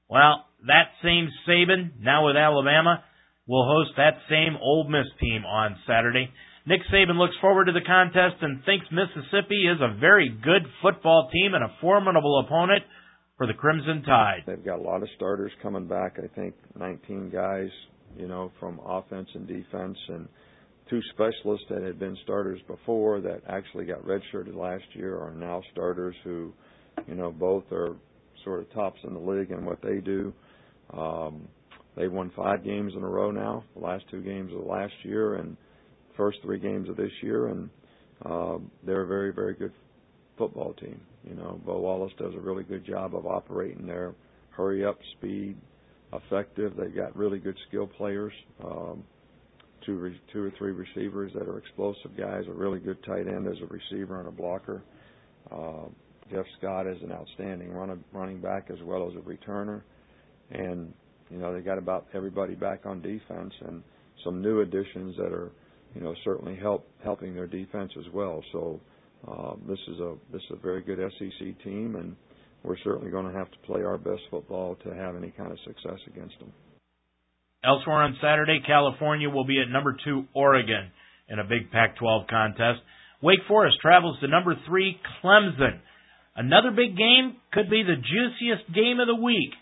[0.09, 3.03] Well, that same Saban, now with Alabama,
[3.47, 6.31] will host that same Ole Miss team on Saturday.
[6.67, 11.31] Nick Saban looks forward to the contest and thinks Mississippi is a very good football
[11.33, 12.83] team and a formidable opponent
[13.37, 14.43] for the Crimson Tide.
[14.47, 16.19] They've got a lot of starters coming back.
[16.19, 17.69] I think 19 guys,
[18.17, 20.29] you know, from offense and defense, and
[20.91, 25.63] two specialists that had been starters before that actually got redshirted last year are now
[25.73, 26.53] starters who,
[27.07, 27.97] you know, both are
[28.47, 30.33] sort of tops in the league in what they do.
[30.97, 31.49] Um,
[31.97, 33.65] they've won five games in a row now.
[33.75, 35.57] The last two games of last year and
[36.17, 37.69] first three games of this year, and
[38.25, 39.73] uh, they're a very, very good
[40.39, 41.01] football team.
[41.29, 44.15] You know, Bo Wallace does a really good job of operating their
[44.51, 45.57] hurry up, speed,
[46.13, 46.75] effective.
[46.79, 48.33] They've got really good skill players.
[48.65, 49.03] Um,
[49.85, 52.45] two, re- two or three receivers that are explosive guys.
[52.49, 54.83] A really good tight end as a receiver and a blocker.
[55.51, 55.89] Uh,
[56.31, 59.83] Jeff Scott is an outstanding run, running back as well as a returner.
[60.51, 60.93] And
[61.31, 63.83] you know they got about everybody back on defense and
[64.25, 65.51] some new additions that are
[65.95, 68.43] you know certainly help helping their defense as well.
[68.53, 68.81] So
[69.29, 72.15] um, this is a this is a very good SEC team, and
[72.63, 75.59] we're certainly going to have to play our best football to have any kind of
[75.65, 76.53] success against them.
[77.65, 80.91] Elsewhere on Saturday, California will be at number two Oregon
[81.29, 82.81] in a big Pac-12 contest.
[83.23, 85.81] Wake Forest travels to number three Clemson.
[86.37, 89.53] Another big game could be the juiciest game of the week.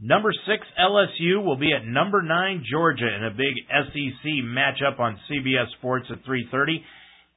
[0.00, 5.20] Number six LSU will be at number nine Georgia in a big SEC matchup on
[5.30, 6.82] CBS Sports at 3:30.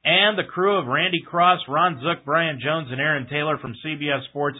[0.04, 4.24] And the crew of Randy Cross, Ron Zook, Brian Jones, and Aaron Taylor from CBS
[4.30, 4.58] Sports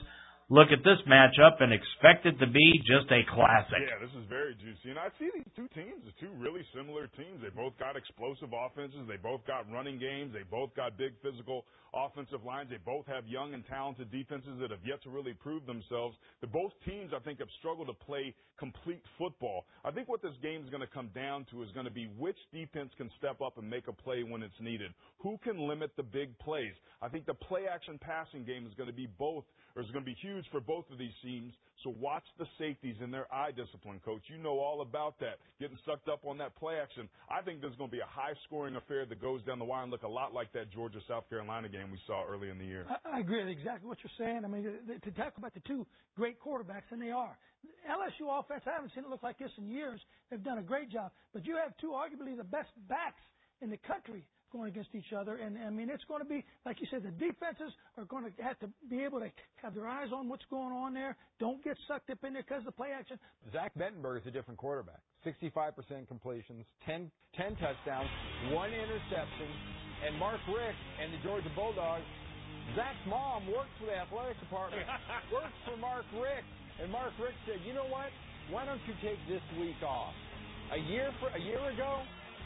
[0.51, 3.81] look at this matchup and expect it to be just a classic.
[3.81, 4.91] Yeah, this is very juicy.
[4.93, 7.41] And I see these two teams as two really similar teams.
[7.41, 9.09] They both got explosive offenses.
[9.09, 10.33] They both got running games.
[10.33, 12.69] They both got big physical offensive lines.
[12.71, 16.17] They both have young and talented defenses that have yet to really prove themselves.
[16.41, 19.65] The both teams, I think, have struggled to play complete football.
[19.85, 22.07] I think what this game is going to come down to is going to be
[22.19, 24.93] which defense can step up and make a play when it's needed.
[25.19, 26.75] Who can limit the big plays?
[27.01, 29.45] I think the play action passing game is going to be both,
[29.83, 31.53] is going to be huge for both of these teams.
[31.83, 34.23] So watch the safeties and their eye discipline, coach.
[34.29, 35.39] You know all about that.
[35.59, 37.09] Getting sucked up on that play action.
[37.29, 39.83] I think there's going to be a high scoring affair that goes down the wire
[39.83, 42.65] and look a lot like that Georgia South Carolina game we saw early in the
[42.65, 42.87] year.
[42.89, 44.45] I, I agree with exactly what you're saying.
[44.45, 44.65] I mean,
[45.03, 47.37] to talk about the two great quarterbacks, and they are.
[47.91, 50.01] LSU offense, I haven't seen it look like this in years.
[50.31, 51.13] They've done a great job.
[51.33, 53.23] But you have two arguably the best backs
[53.61, 55.37] in the country going against each other.
[55.37, 58.31] And I mean, it's going to be, like you said, the defenses are going to
[58.43, 59.29] have to be able to
[59.61, 61.17] have their eyes on what's going on there.
[61.41, 63.19] Don't get sucked up in there because of the play action.
[63.53, 65.03] Zach Mettenberg is a different quarterback.
[65.27, 68.09] 65% completions, 10, 10 touchdowns,
[68.53, 69.51] one interception.
[70.07, 72.05] And Mark Richt and the Georgia Bulldogs,
[72.77, 74.87] Zach's mom works for the athletic department,
[75.33, 76.47] works for Mark Richt.
[76.81, 78.13] And Mark Richt said, you know what?
[78.51, 80.13] Why don't you take this week off?
[80.73, 82.03] A year for a year ago,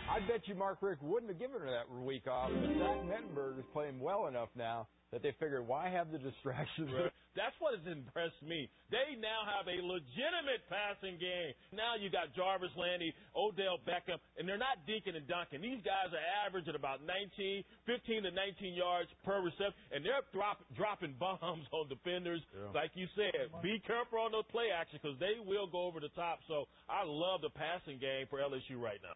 [0.09, 2.51] I bet you Mark Richt wouldn't have given her that week off.
[2.51, 6.89] But Zach Mettenberg is playing well enough now that they figured, why have the distractions?
[6.93, 7.13] Right.
[7.37, 8.67] That's what has impressed me.
[8.91, 11.55] They now have a legitimate passing game.
[11.71, 15.63] Now you got Jarvis Landry, Odell Beckham, and they're not dinking and dunking.
[15.63, 20.67] These guys are averaging about 19, 15 to 19 yards per reception, and they're drop,
[20.75, 22.43] dropping bombs on defenders.
[22.51, 22.75] Yeah.
[22.75, 26.13] Like you said, be careful on those play action because they will go over the
[26.19, 26.43] top.
[26.51, 29.15] So I love the passing game for LSU right now.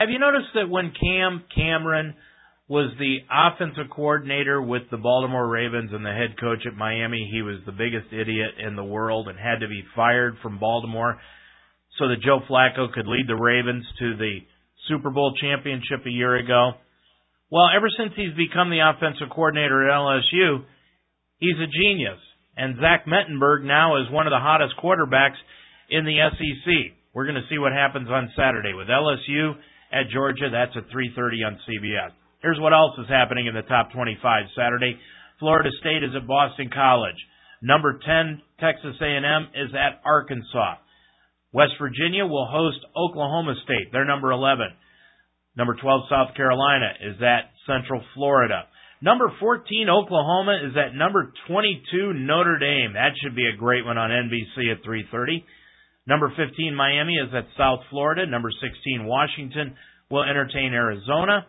[0.00, 2.14] Have you noticed that when Cam Cameron
[2.66, 7.42] was the offensive coordinator with the Baltimore Ravens and the head coach at Miami, he
[7.42, 11.20] was the biggest idiot in the world and had to be fired from Baltimore
[11.98, 14.38] so that Joe Flacco could lead the Ravens to the
[14.88, 16.72] Super Bowl championship a year ago.
[17.50, 20.64] Well, ever since he's become the offensive coordinator at LSU,
[21.38, 22.18] he's a genius.
[22.56, 25.38] And Zach Mettenberg now is one of the hottest quarterbacks
[25.88, 26.98] in the SEC.
[27.14, 29.54] We're going to see what happens on Saturday with LSU
[29.94, 30.50] at Georgia.
[30.50, 32.10] That's at 3:30 on CBS.
[32.42, 34.98] Here's what else is happening in the top 25 Saturday.
[35.38, 37.16] Florida State is at Boston College.
[37.62, 40.76] Number 10 Texas A&M is at Arkansas.
[41.52, 43.88] West Virginia will host Oklahoma State.
[43.92, 44.66] They're number 11.
[45.56, 48.66] Number 12 South Carolina is at Central Florida.
[49.00, 52.94] Number 14 Oklahoma is at number 22 Notre Dame.
[52.94, 55.44] That should be a great one on NBC at 3:30.
[56.06, 58.26] Number 15, Miami is at South Florida.
[58.26, 59.74] Number 16, Washington
[60.10, 61.46] will entertain Arizona.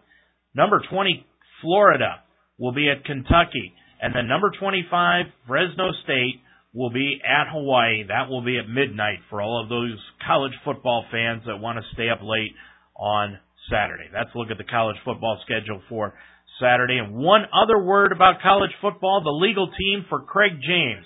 [0.55, 1.25] Number 20,
[1.61, 2.23] Florida
[2.57, 3.73] will be at Kentucky.
[4.01, 6.39] And then number 25, Fresno State
[6.73, 8.03] will be at Hawaii.
[8.07, 11.93] That will be at midnight for all of those college football fans that want to
[11.93, 12.51] stay up late
[12.95, 13.39] on
[13.69, 14.07] Saturday.
[14.11, 16.13] That's a look at the college football schedule for
[16.61, 16.97] Saturday.
[16.97, 21.05] And one other word about college football, the legal team for Craig James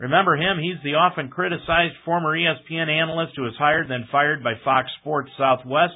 [0.00, 0.56] Remember him?
[0.58, 5.30] He's the often criticized former ESPN analyst who was hired then fired by Fox Sports
[5.36, 5.94] Southwest.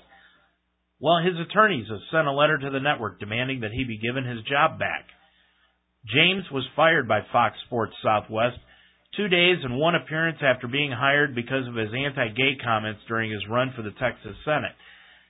[1.01, 4.25] Well, his attorneys have sent a letter to the network demanding that he be given
[4.25, 5.09] his job back.
[6.05, 8.59] James was fired by Fox Sports Southwest
[9.17, 13.49] two days and one appearance after being hired because of his anti-gay comments during his
[13.49, 14.77] run for the Texas Senate.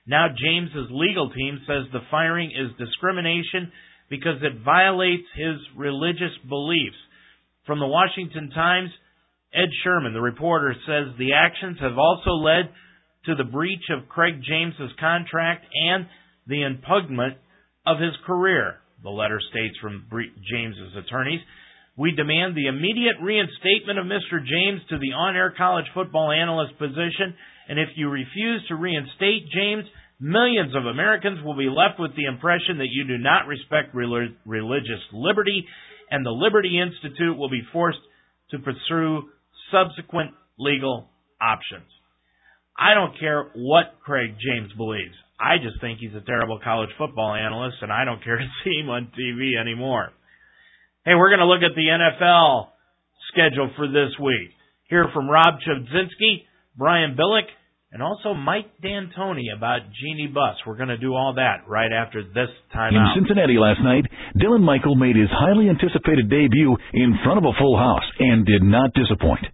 [0.05, 3.71] Now James's legal team says the firing is discrimination
[4.09, 6.99] because it violates his religious beliefs.
[7.65, 8.89] From the Washington Times,
[9.53, 12.69] Ed Sherman, the reporter, says the actions have also led
[13.25, 16.05] to the breach of Craig James's contract and
[16.45, 17.35] the impugnment
[17.87, 18.77] of his career.
[19.03, 21.41] The letter states from James's attorneys,
[21.97, 24.43] we demand the immediate reinstatement of Mr.
[24.45, 27.33] James to the on-air college football analyst position,
[27.69, 29.85] and if you refuse to reinstate James,
[30.19, 35.01] millions of Americans will be left with the impression that you do not respect religious
[35.13, 35.65] liberty
[36.11, 37.99] and the Liberty Institute will be forced
[38.51, 39.29] to pursue
[39.71, 41.09] subsequent legal
[41.41, 41.89] options.
[42.77, 45.15] I don't care what Craig James believes.
[45.39, 48.79] I just think he's a terrible college football analyst, and I don't care to see
[48.79, 50.11] him on TV anymore.
[51.05, 52.67] Hey, we're going to look at the NFL
[53.31, 54.51] schedule for this week.
[54.89, 56.45] Hear from Rob Chudzinski,
[56.77, 57.47] Brian Billick,
[57.95, 60.59] and also Mike D'Antoni about Jeanie Buss.
[60.67, 63.15] We're going to do all that right after this time In out.
[63.15, 64.03] Cincinnati last night,
[64.35, 68.63] Dylan Michael made his highly anticipated debut in front of a full house and did
[68.63, 69.47] not disappoint.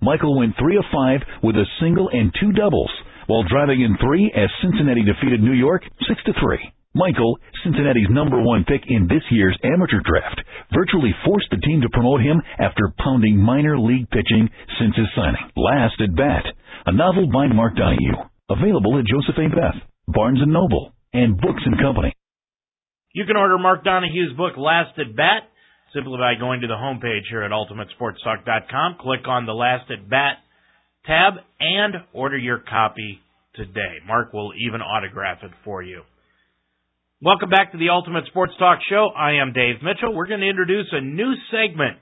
[0.00, 2.90] Michael went 3 of 5 with a single and two doubles
[3.26, 6.72] while driving in 3 as Cincinnati defeated New York 6 to 3.
[6.94, 10.40] Michael, Cincinnati's number one pick in this year's amateur draft,
[10.72, 14.48] virtually forced the team to promote him after pounding minor league pitching
[14.80, 15.44] since his signing.
[15.54, 16.44] Last at Bat,
[16.86, 19.48] a novel by Mark Donohue, available at Joseph A.
[19.54, 19.76] Beth,
[20.08, 22.14] Barnes & Noble, and Books & Company.
[23.12, 25.44] You can order Mark Donohue's book, Last at Bat,
[25.94, 28.96] simply by going to the homepage here at UltimateSportsTalk.com.
[29.00, 30.36] Click on the Last at Bat
[31.04, 33.20] tab and order your copy
[33.54, 33.96] today.
[34.06, 36.02] Mark will even autograph it for you.
[37.20, 39.08] Welcome back to the Ultimate Sports Talk Show.
[39.08, 40.14] I am Dave Mitchell.
[40.14, 41.98] We're going to introduce a new segment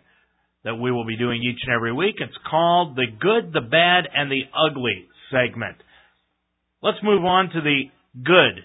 [0.63, 2.17] that we will be doing each and every week.
[2.19, 5.79] It's called the Good, the Bad, and the Ugly segment.
[6.83, 7.85] Let's move on to the
[8.23, 8.61] good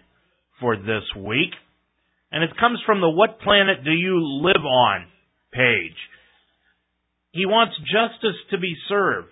[0.60, 1.56] for this week.
[2.34, 5.06] And it comes from the What Planet Do You Live On
[5.54, 5.96] page.
[7.32, 9.32] He wants justice to be served.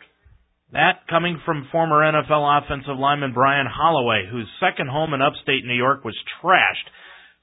[0.72, 5.76] That coming from former NFL offensive lineman Brian Holloway, whose second home in upstate New
[5.76, 6.88] York was trashed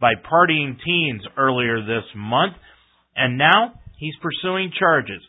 [0.01, 2.55] by partying teens earlier this month,
[3.17, 5.23] and now he's pursuing charges.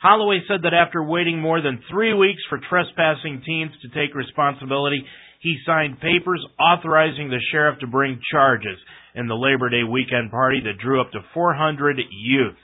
[0.00, 5.04] Holloway said that after waiting more than three weeks for trespassing teens to take responsibility,
[5.40, 8.78] he signed papers authorizing the sheriff to bring charges
[9.14, 12.58] in the Labor Day weekend party that drew up to 400 youths.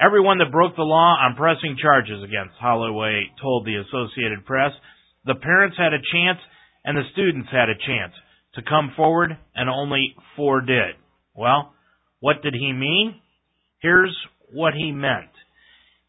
[0.00, 4.72] Everyone that broke the law, I'm pressing charges against, Holloway told the Associated Press.
[5.26, 6.40] The parents had a chance
[6.84, 8.14] and the students had a chance
[8.54, 10.96] to come forward, and only four did.
[11.34, 11.72] Well,
[12.20, 13.16] what did he mean?
[13.80, 14.16] Here's
[14.52, 15.30] what he meant.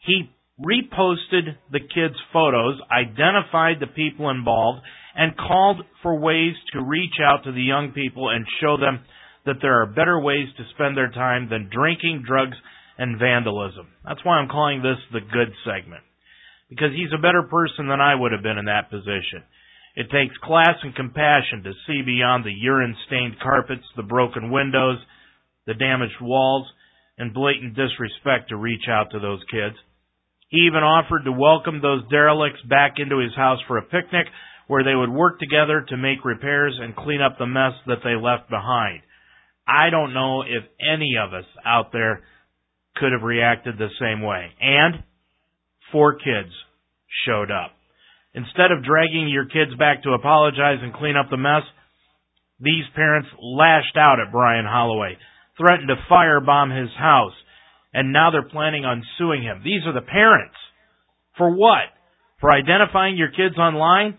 [0.06, 0.30] He
[0.60, 4.82] reposted the kids' photos, identified the people involved,
[5.16, 9.00] and called for ways to reach out to the young people and show them
[9.46, 12.56] that there are better ways to spend their time than drinking, drugs,
[12.98, 13.88] and vandalism.
[14.04, 16.02] That's why I'm calling this the good segment.
[16.68, 19.44] Because he's a better person than I would have been in that position.
[19.96, 24.98] It takes class and compassion to see beyond the urine stained carpets, the broken windows,
[25.66, 26.66] the damaged walls,
[27.16, 29.76] and blatant disrespect to reach out to those kids.
[30.48, 34.26] He even offered to welcome those derelicts back into his house for a picnic
[34.66, 38.14] where they would work together to make repairs and clean up the mess that they
[38.14, 39.02] left behind.
[39.66, 42.22] I don't know if any of us out there
[42.96, 44.50] could have reacted the same way.
[44.60, 45.02] And
[45.92, 46.52] four kids
[47.26, 47.72] showed up.
[48.34, 51.62] Instead of dragging your kids back to apologize and clean up the mess,
[52.60, 55.16] these parents lashed out at Brian Holloway,
[55.56, 57.34] threatened to firebomb his house,
[57.92, 59.62] and now they're planning on suing him.
[59.64, 60.56] These are the parents.
[61.38, 61.94] For what?
[62.40, 64.18] For identifying your kids online?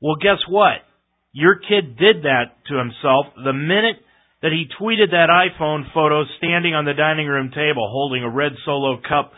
[0.00, 0.84] Well, guess what?
[1.32, 3.96] Your kid did that to himself the minute
[4.44, 8.52] that he tweeted that iPhone photo standing on the dining room table holding a red
[8.66, 9.32] solo cup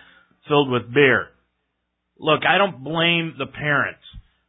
[0.49, 1.29] filled with beer.
[2.19, 4.03] Look, I don't blame the parents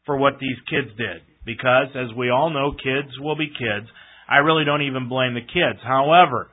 [0.07, 3.85] for what these kids did because, as we all know, kids will be kids.
[4.27, 5.77] I really don't even blame the kids.
[5.85, 6.49] However,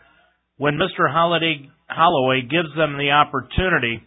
[0.58, 1.10] when Mr.
[1.10, 4.02] Holiday, Holloway gives them the opportunity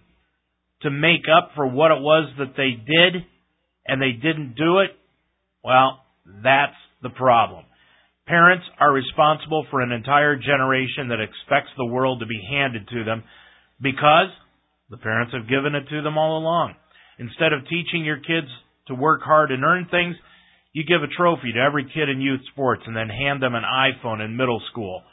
[0.84, 3.26] to make up for what it was that they did
[3.88, 4.92] and they didn't do it,
[5.64, 6.06] well,
[6.44, 7.66] that's the problem.
[8.28, 13.04] Parents are responsible for an entire generation that expects the world to be handed to
[13.06, 13.24] them
[13.82, 14.28] because
[14.90, 16.76] the parents have given it to them all along.
[17.20, 18.48] Instead of teaching your kids
[18.88, 20.16] to work hard and earn things,
[20.74, 23.64] you give a trophy to every kid in youth sports and then hand them an
[23.64, 25.04] iPhone in middle school.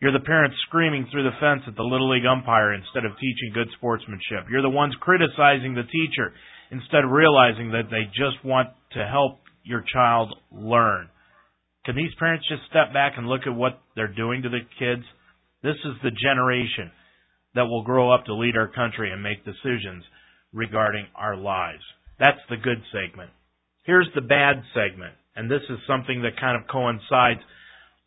[0.00, 3.52] You're the parents screaming through the fence at the Little League umpire instead of teaching
[3.52, 4.48] good sportsmanship.
[4.50, 6.32] You're the ones criticizing the teacher
[6.70, 11.10] instead of realizing that they just want to help your child learn.
[11.88, 15.08] Can these parents just step back and look at what they're doing to the kids?
[15.62, 16.92] This is the generation
[17.54, 20.04] that will grow up to lead our country and make decisions
[20.52, 21.80] regarding our lives.
[22.20, 23.30] That's the good segment.
[23.86, 27.40] Here's the bad segment, and this is something that kind of coincides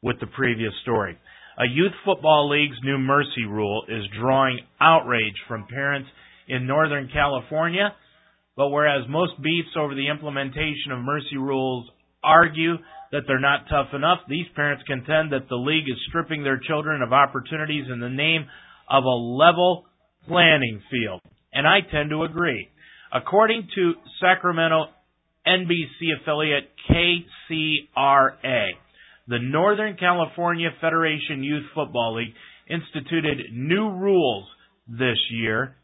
[0.04, 1.18] with the previous story.
[1.58, 6.08] A youth football league's new mercy rule is drawing outrage from parents
[6.48, 7.96] in Northern California,
[8.56, 11.90] but whereas most beefs over the implementation of mercy rules
[12.24, 12.78] argue
[13.12, 14.20] that they're not tough enough.
[14.28, 18.46] These parents contend that the league is stripping their children of opportunities in the name
[18.90, 19.86] of a level
[20.28, 21.22] playing field.
[21.54, 22.70] And I tend to agree.
[23.14, 24.86] According to Sacramento
[25.46, 28.68] NBC affiliate KCRA,
[29.28, 32.34] the Northern California Federation Youth Football League
[32.70, 34.48] instituted new rules
[34.88, 35.76] this year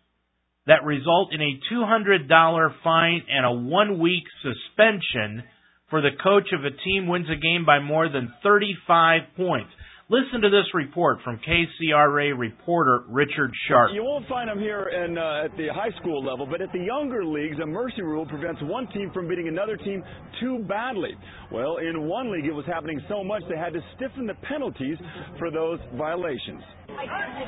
[0.68, 5.44] that result in a $200 fine and a one week suspension
[5.90, 9.70] for the coach of a team wins a game by more than 35 points.
[10.10, 13.92] Listen to this report from KCRA reporter Richard Sharp.
[13.94, 16.80] You won't find them here in, uh, at the high school level, but at the
[16.80, 20.02] younger leagues, a mercy rule prevents one team from beating another team
[20.40, 21.12] too badly.
[21.52, 24.98] Well, in one league, it was happening so much they had to stiffen the penalties
[25.38, 26.64] for those violations.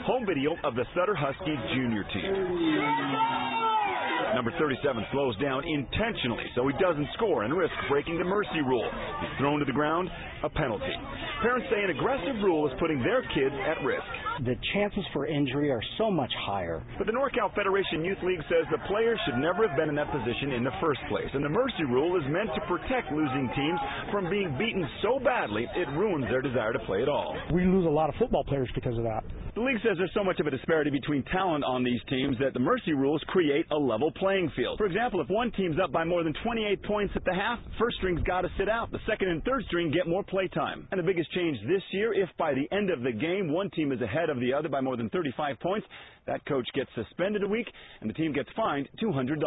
[0.04, 3.79] Home video of the Sutter Husky junior team.
[4.36, 8.90] Number 37 slows down intentionally so he doesn't score and risks breaking the mercy rule.
[9.22, 10.10] He's thrown to the ground,
[10.44, 10.94] a penalty.
[11.42, 14.29] Parents say an aggressive rule is putting their kids at risk.
[14.46, 16.82] The chances for injury are so much higher.
[16.98, 20.12] But the NorCal Federation Youth League says the players should never have been in that
[20.12, 21.28] position in the first place.
[21.34, 23.80] And the mercy rule is meant to protect losing teams
[24.12, 27.36] from being beaten so badly it ruins their desire to play at all.
[27.54, 29.24] We lose a lot of football players because of that.
[29.56, 32.54] The league says there's so much of a disparity between talent on these teams that
[32.54, 34.78] the mercy rules create a level playing field.
[34.78, 37.98] For example, if one team's up by more than 28 points at the half, first
[37.98, 38.90] string's got to sit out.
[38.92, 40.88] The second and third string get more play time.
[40.92, 43.92] And the biggest change this year, if by the end of the game one team
[43.92, 45.88] is ahead of the other by more than 35 points,
[46.28, 47.68] that coach gets suspended a week
[48.02, 49.38] and the team gets fined $200.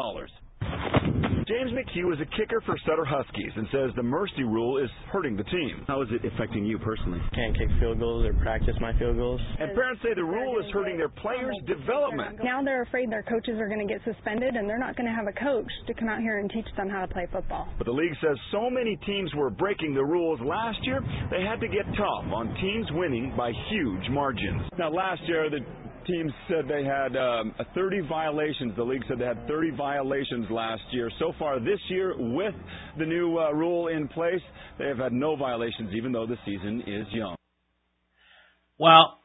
[1.49, 5.37] James McHugh is a kicker for Sutter Huskies and says the mercy rule is hurting
[5.37, 5.85] the team.
[5.87, 7.21] How is it affecting you personally?
[7.35, 9.41] Can't kick field goals or practice my field goals.
[9.59, 12.39] And parents say the rule is hurting their players' development.
[12.43, 15.13] Now they're afraid their coaches are going to get suspended and they're not going to
[15.13, 17.69] have a coach to come out here and teach them how to play football.
[17.77, 21.61] But the league says so many teams were breaking the rules last year, they had
[21.61, 24.63] to get tough on teams winning by huge margins.
[24.79, 25.61] Now, last year, the
[26.07, 28.75] teams said they had um, 30 violations.
[28.77, 31.11] The league said they had 30 violations last year.
[31.19, 32.55] So far this year, with
[32.99, 34.41] the new uh, rule in place,
[34.79, 37.37] they have had no violations, even though the season is young.
[38.79, 39.19] Well,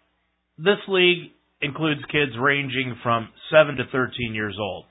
[0.58, 4.86] this league includes kids ranging from 7 to 13 years old.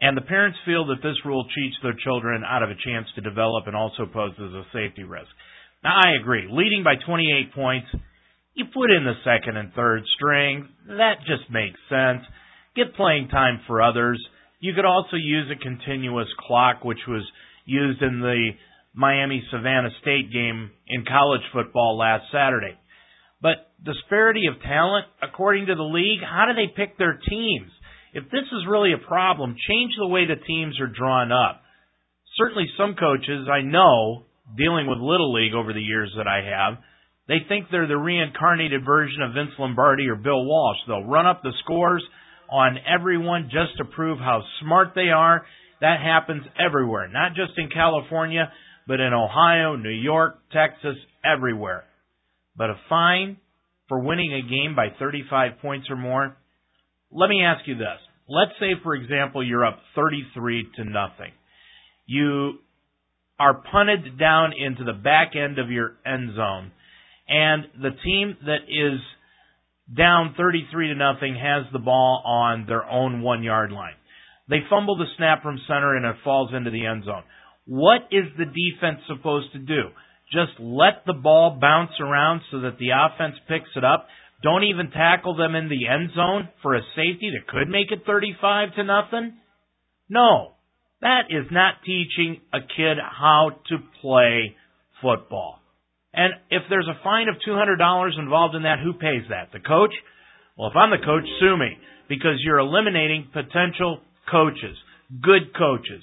[0.00, 3.20] And the parents feel that this rule cheats their children out of a chance to
[3.20, 5.30] develop and also poses a safety risk.
[5.84, 6.48] Now, I agree.
[6.50, 7.86] Leading by 28 points
[8.54, 10.68] you put in the second and third string.
[10.86, 12.22] That just makes sense.
[12.76, 14.22] Get playing time for others.
[14.60, 17.24] You could also use a continuous clock, which was
[17.64, 18.50] used in the
[18.94, 22.76] Miami Savannah State game in college football last Saturday.
[23.40, 27.70] But disparity of talent, according to the league, how do they pick their teams?
[28.14, 31.62] If this is really a problem, change the way the teams are drawn up.
[32.36, 34.26] Certainly some coaches I know,
[34.56, 36.78] dealing with Little League over the years that I have,
[37.28, 40.78] they think they're the reincarnated version of Vince Lombardi or Bill Walsh.
[40.86, 42.02] They'll run up the scores
[42.50, 45.46] on everyone just to prove how smart they are.
[45.80, 48.50] That happens everywhere, not just in California,
[48.86, 51.84] but in Ohio, New York, Texas, everywhere.
[52.56, 53.38] But a fine
[53.88, 56.36] for winning a game by 35 points or more.
[57.10, 57.98] Let me ask you this.
[58.28, 61.32] Let's say, for example, you're up 33 to nothing.
[62.06, 62.58] You
[63.38, 66.72] are punted down into the back end of your end zone
[67.32, 69.00] and the team that is
[69.96, 73.94] down 33 to nothing has the ball on their own one yard line.
[74.50, 77.22] They fumble the snap from center and it falls into the end zone.
[77.64, 79.88] What is the defense supposed to do?
[80.30, 84.08] Just let the ball bounce around so that the offense picks it up.
[84.42, 88.04] Don't even tackle them in the end zone for a safety that could make it
[88.04, 89.34] 35 to nothing?
[90.08, 90.52] No.
[91.00, 94.56] That is not teaching a kid how to play
[95.00, 95.61] football.
[96.14, 99.48] And if there's a fine of $200 involved in that, who pays that?
[99.52, 99.94] The coach?
[100.56, 101.76] Well, if I'm the coach, sue me
[102.08, 104.00] because you're eliminating potential
[104.30, 104.76] coaches,
[105.22, 106.02] good coaches,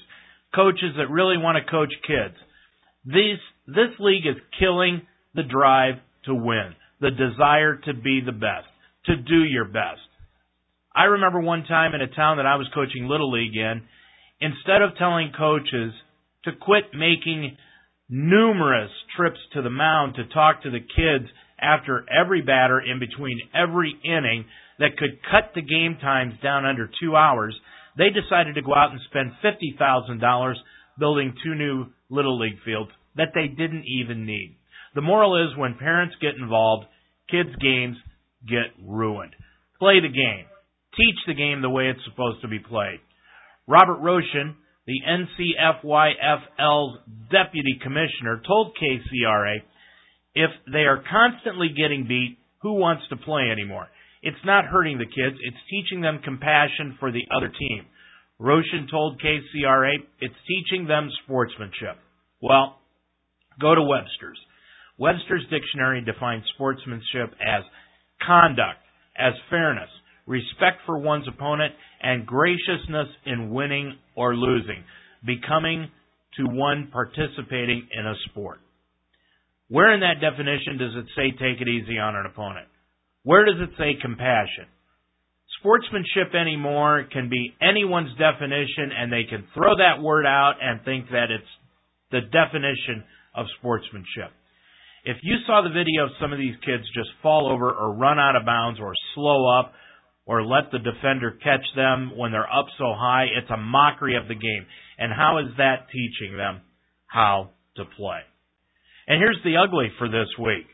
[0.55, 2.35] coaches that really want to coach kids.
[3.05, 3.37] These,
[3.67, 5.03] this league is killing
[5.35, 5.95] the drive
[6.25, 8.67] to win, the desire to be the best,
[9.05, 10.01] to do your best.
[10.95, 13.83] I remember one time in a town that I was coaching Little League in,
[14.41, 15.93] instead of telling coaches
[16.45, 17.57] to quit making
[18.09, 21.29] numerous trips to the mound to talk to the kids
[21.61, 24.45] after every batter in between every inning
[24.79, 27.55] that could cut the game times down under two hours,
[27.97, 30.53] they decided to go out and spend $50,000
[30.97, 34.57] building two new Little League fields that they didn't even need.
[34.95, 36.85] The moral is when parents get involved,
[37.29, 37.97] kids' games
[38.47, 39.35] get ruined.
[39.79, 40.45] Play the game.
[40.97, 42.99] Teach the game the way it's supposed to be played.
[43.67, 44.55] Robert Roshan
[44.89, 45.05] the
[45.85, 46.97] NCFYFL's
[47.31, 49.57] deputy commissioner, told KCRA
[50.33, 53.87] if they are constantly getting beat, who wants to play anymore?
[54.23, 57.85] It's not hurting the kids, it's teaching them compassion for the other team.
[58.39, 61.97] Roshan told KCRA it's teaching them sportsmanship.
[62.41, 62.79] Well,
[63.61, 64.39] go to Webster's.
[64.97, 67.63] Webster's dictionary defines sportsmanship as
[68.25, 68.81] conduct,
[69.15, 69.89] as fairness,
[70.29, 74.83] respect for one's opponent, and graciousness in winning or losing,
[75.25, 75.89] becoming
[76.37, 78.59] to one participating in a sport.
[79.67, 82.67] Where in that definition does it say take it easy on an opponent?
[83.23, 84.69] Where does it say compassion?
[85.59, 91.09] Sportsmanship anymore can be anyone's definition, and they can throw that word out and think
[91.11, 91.51] that it's
[92.11, 93.03] the definition
[93.35, 94.31] of sportsmanship.
[95.05, 98.19] If you saw the video of some of these kids just fall over or run
[98.19, 99.73] out of bounds or slow up
[100.29, 104.27] or let the defender catch them when they're up so high, it's a mockery of
[104.27, 104.63] the game.
[104.99, 106.61] And how is that teaching them
[107.07, 108.21] how to play?
[109.07, 110.69] And here's the ugly for this week.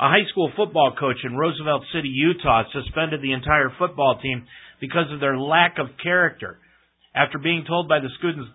[0.00, 4.46] A high school football coach in Roosevelt City, Utah suspended the entire football team
[4.80, 6.56] because of their lack of character
[7.14, 8.48] after being told by the students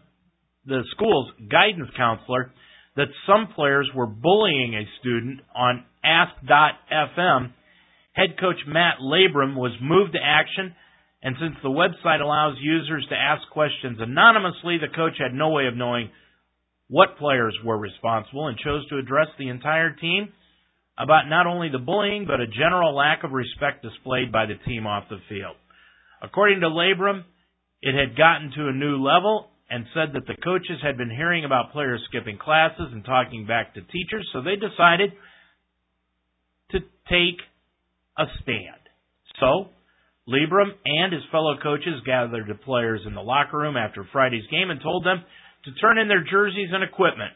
[0.65, 2.51] the school's guidance counselor
[2.95, 7.53] that some players were bullying a student on Ask.fm,
[8.13, 10.75] head coach Matt Labrum was moved to action,
[11.23, 15.67] and since the website allows users to ask questions anonymously, the coach had no way
[15.67, 16.09] of knowing
[16.87, 20.33] what players were responsible and chose to address the entire team
[20.97, 24.85] about not only the bullying, but a general lack of respect displayed by the team
[24.85, 25.55] off the field.
[26.21, 27.23] According to Labrum,
[27.81, 31.45] it had gotten to a new level and said that the coaches had been hearing
[31.45, 35.13] about players skipping classes and talking back to teachers, so they decided
[36.71, 37.39] to take
[38.21, 38.81] a stand.
[39.39, 39.73] So,
[40.29, 44.69] Labrum and his fellow coaches gathered the players in the locker room after Friday's game
[44.69, 45.23] and told them
[45.65, 47.33] to turn in their jerseys and equipment.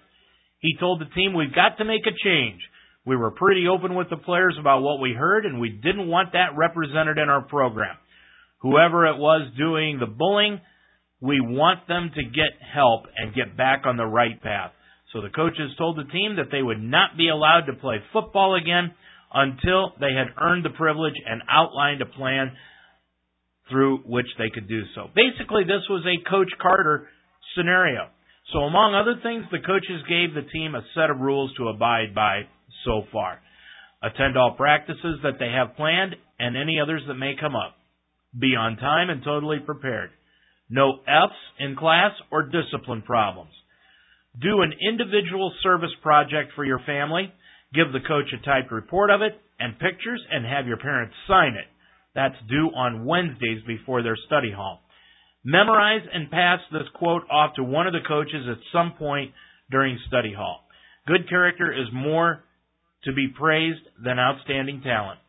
[0.60, 2.62] He told the team, We've got to make a change.
[3.06, 6.34] We were pretty open with the players about what we heard, and we didn't want
[6.34, 7.98] that represented in our program.
[8.62, 10.60] Whoever it was doing the bullying,
[11.22, 14.72] we want them to get help and get back on the right path.
[15.14, 18.56] So the coaches told the team that they would not be allowed to play football
[18.56, 18.94] again
[19.36, 22.54] until they had earned the privilege and outlined a plan
[23.70, 25.10] through which they could do so.
[25.14, 27.10] Basically, this was a Coach Carter
[27.56, 28.08] scenario.
[28.54, 32.16] So, among other things, the coaches gave the team a set of rules to abide
[32.16, 32.44] by
[32.86, 33.40] so far.
[34.02, 37.76] Attend all practices that they have planned and any others that may come up.
[38.40, 40.12] Be on time and totally prepared.
[40.70, 43.52] No F's in class or discipline problems.
[44.40, 47.34] Do an individual service project for your family.
[47.76, 51.54] Give the coach a typed report of it and pictures and have your parents sign
[51.54, 51.68] it.
[52.14, 54.82] That's due on Wednesdays before their study hall.
[55.44, 59.32] Memorize and pass this quote off to one of the coaches at some point
[59.70, 60.62] during study hall.
[61.08, 62.44] Good character is more
[63.04, 65.20] to be praised than outstanding talent.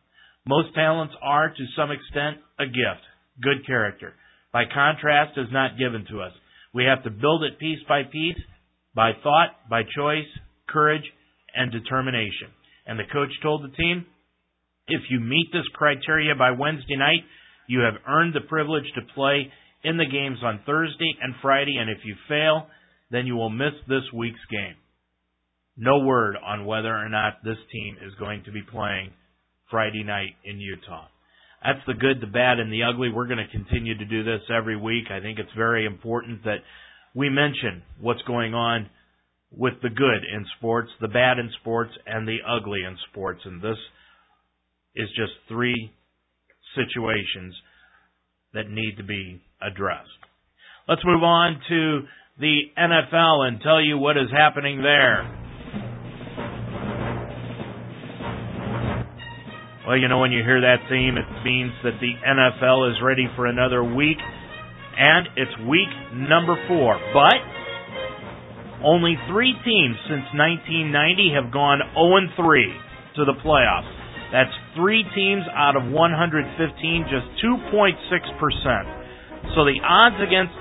[0.47, 3.03] Most talents are, to some extent, a gift.
[3.43, 4.13] Good character
[4.57, 6.31] by contrast, is not given to us.
[6.73, 8.39] We have to build it piece by piece,
[8.95, 10.25] by thought, by choice,
[10.67, 11.03] courage,
[11.55, 12.49] and determination.
[12.85, 14.05] And the coach told the team,
[14.87, 17.23] if you meet this criteria by Wednesday night,
[17.67, 19.51] you have earned the privilege to play
[19.83, 22.67] in the games on Thursday and Friday, and if you fail,
[23.11, 24.75] then you will miss this week's game.
[25.77, 29.11] No word on whether or not this team is going to be playing
[29.69, 31.07] Friday night in Utah.
[31.63, 33.09] That's the good, the bad, and the ugly.
[33.09, 35.05] We're going to continue to do this every week.
[35.11, 36.59] I think it's very important that
[37.13, 38.89] we mention what's going on
[39.51, 43.41] with the good in sports, the bad in sports, and the ugly in sports.
[43.45, 43.77] And this
[44.95, 45.91] is just three
[46.75, 47.55] situations
[48.53, 50.09] that need to be addressed.
[50.87, 52.01] Let's move on to
[52.39, 55.37] the NFL and tell you what is happening there.
[59.87, 63.27] Well, you know, when you hear that theme, it means that the NFL is ready
[63.35, 64.17] for another week,
[64.97, 66.99] and it's week number four.
[67.13, 67.56] But
[68.83, 72.73] only three teams since 1990 have gone 0 3
[73.17, 73.89] to the playoffs.
[74.31, 79.55] That's three teams out of 115, just 2.6%.
[79.55, 80.51] So the odds against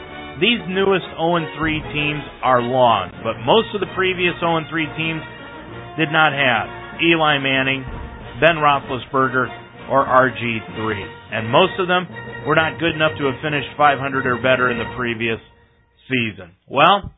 [0.41, 5.23] these newest 0 3 teams are long, but most of the previous 0 3 teams
[5.99, 6.69] did not have
[7.01, 7.85] Eli Manning,
[8.41, 9.49] Ben Roethlisberger,
[9.91, 10.79] or RG3.
[11.33, 12.07] And most of them
[12.47, 15.41] were not good enough to have finished 500 or better in the previous
[16.09, 16.53] season.
[16.69, 17.13] Well,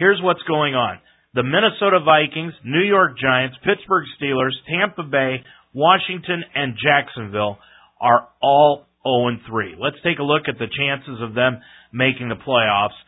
[0.00, 0.98] here's what's going on.
[1.34, 7.58] The Minnesota Vikings, New York Giants, Pittsburgh Steelers, Tampa Bay, Washington, and Jacksonville
[8.00, 9.76] are all 0 3.
[9.78, 11.60] Let's take a look at the chances of them
[11.92, 12.98] making the playoffs.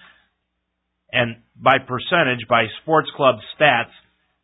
[1.11, 3.91] And by percentage, by Sports Club Stats,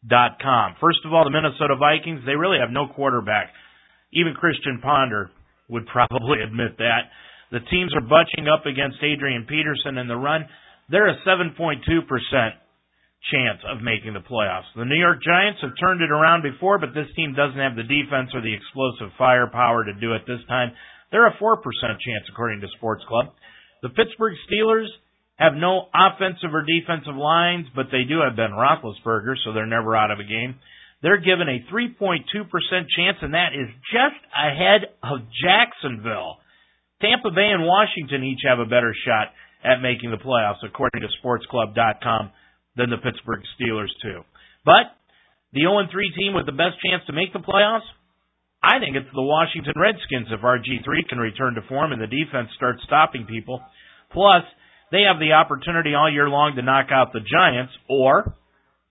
[0.07, 0.75] dot com.
[0.81, 3.51] First of all, the Minnesota Vikings, they really have no quarterback.
[4.13, 5.31] Even Christian Ponder
[5.69, 7.11] would probably admit that.
[7.51, 10.47] The teams are bunching up against Adrian Peterson in the run.
[10.91, 11.85] They're a 7.2%
[13.33, 14.71] chance of making the playoffs.
[14.77, 17.85] The New York Giants have turned it around before, but this team doesn't have the
[17.85, 20.73] defense or the explosive firepower to do it this time.
[21.11, 23.35] They're a 4% chance according to Sports Club.
[23.83, 24.89] The Pittsburgh Steelers
[25.37, 29.95] have no offensive or defensive lines, but they do have Ben Roethlisberger, so they're never
[29.95, 30.57] out of a game.
[31.03, 32.27] They're given a 3.2%
[32.97, 36.39] chance, and that is just ahead of Jacksonville.
[37.01, 39.31] Tampa Bay and Washington each have a better shot
[39.65, 42.31] at making the playoffs, according to SportsClub.com,
[42.77, 44.23] than the Pittsburgh Steelers, too.
[44.65, 44.95] But
[45.53, 47.87] the 0 3 team with the best chance to make the playoffs,
[48.63, 52.51] I think it's the Washington Redskins if RG3 can return to form and the defense
[52.57, 53.61] starts stopping people.
[54.13, 54.43] Plus,
[54.91, 58.35] they have the opportunity all year long to knock out the Giants, or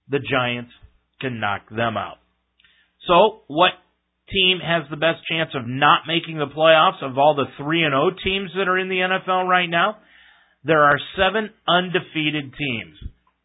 [0.10, 0.72] the Giants
[1.20, 2.18] can knock them out.
[3.08, 3.72] So, what
[4.32, 7.94] team has the best chance of not making the playoffs of all the 3 and
[7.94, 9.98] 0 teams that are in the NFL right now?
[10.68, 12.96] There are 7 undefeated teams.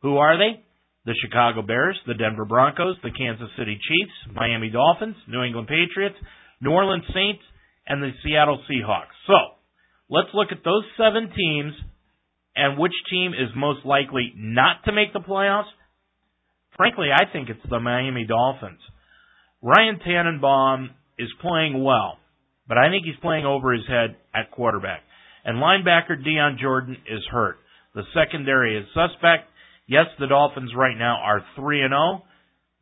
[0.02, 0.60] Who are they?
[1.06, 6.16] The Chicago Bears, the Denver Broncos, the Kansas City Chiefs, Miami Dolphins, New England Patriots,
[6.60, 7.42] New Orleans Saints,
[7.86, 9.14] and the Seattle Seahawks.
[9.26, 9.34] So,
[10.10, 11.72] let's look at those 7 teams
[12.54, 15.70] and which team is most likely not to make the playoffs
[16.76, 18.80] Frankly, I think it's the Miami Dolphins.
[19.60, 22.18] Ryan Tannenbaum is playing well,
[22.66, 25.02] but I think he's playing over his head at quarterback.
[25.44, 27.58] And linebacker Dion Jordan is hurt.
[27.94, 29.48] The secondary is suspect.
[29.86, 32.22] Yes, the Dolphins right now are 3 and 0,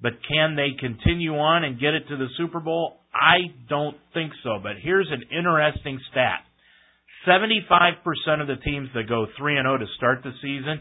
[0.00, 2.98] but can they continue on and get it to the Super Bowl?
[3.12, 6.40] I don't think so, but here's an interesting stat.
[7.26, 10.80] 75% of the teams that go 3 and 0 to start the season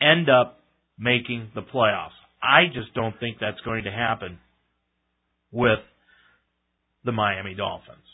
[0.00, 0.60] end up
[0.98, 2.16] making the playoffs.
[2.42, 4.38] I just don't think that's going to happen
[5.50, 5.78] with
[7.04, 8.04] the Miami Dolphins.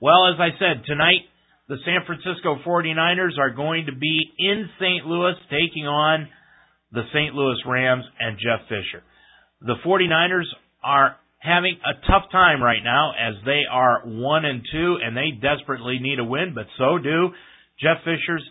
[0.00, 1.26] Well, as I said, tonight
[1.70, 5.06] the San Francisco 49ers are going to be in St.
[5.06, 6.26] Louis taking on
[6.90, 7.32] the St.
[7.32, 9.06] Louis Rams and Jeff Fisher.
[9.62, 10.50] The 49ers
[10.82, 15.30] are having a tough time right now as they are 1 and 2 and they
[15.38, 17.30] desperately need a win, but so do
[17.78, 18.42] Jeff Fisher's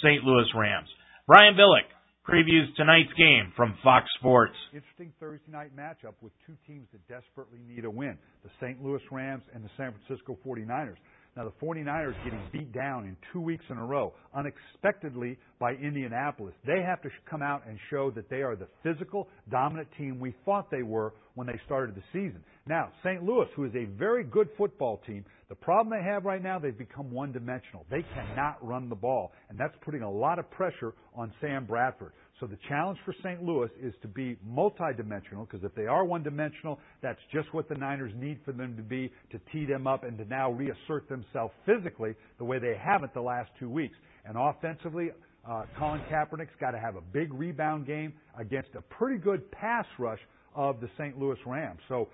[0.00, 0.24] St.
[0.24, 0.88] Louis Rams.
[1.26, 1.92] Brian Billick
[2.26, 4.56] previews tonight's game from Fox Sports.
[4.72, 8.82] Interesting Thursday night matchup with two teams that desperately need a win the St.
[8.82, 10.96] Louis Rams and the San Francisco 49ers.
[11.34, 16.52] Now, the 49ers getting beat down in two weeks in a row, unexpectedly by Indianapolis.
[16.66, 20.34] They have to come out and show that they are the physical, dominant team we
[20.44, 22.44] thought they were when they started the season.
[22.66, 23.22] Now, St.
[23.22, 26.76] Louis, who is a very good football team, the problem they have right now, they've
[26.76, 27.86] become one dimensional.
[27.90, 32.12] They cannot run the ball, and that's putting a lot of pressure on Sam Bradford.
[32.42, 33.40] So the challenge for St.
[33.40, 37.76] Louis is to be multidimensional because if they are one dimensional, that's just what the
[37.76, 41.54] Niners need for them to be to tee them up and to now reassert themselves
[41.64, 43.94] physically the way they haven't the last two weeks.
[44.24, 45.10] And offensively,
[45.48, 49.86] uh, Colin Kaepernick's got to have a big rebound game against a pretty good pass
[50.00, 50.20] rush
[50.56, 51.16] of the St.
[51.16, 51.78] Louis Rams.
[51.88, 52.08] So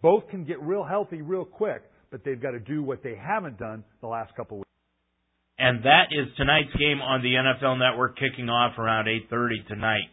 [0.00, 3.58] both can get real healthy real quick, but they've got to do what they haven't
[3.58, 4.73] done the last couple of weeks
[5.58, 10.08] and that is tonight's game on the NFL Network, kicking off around 8:30 tonight.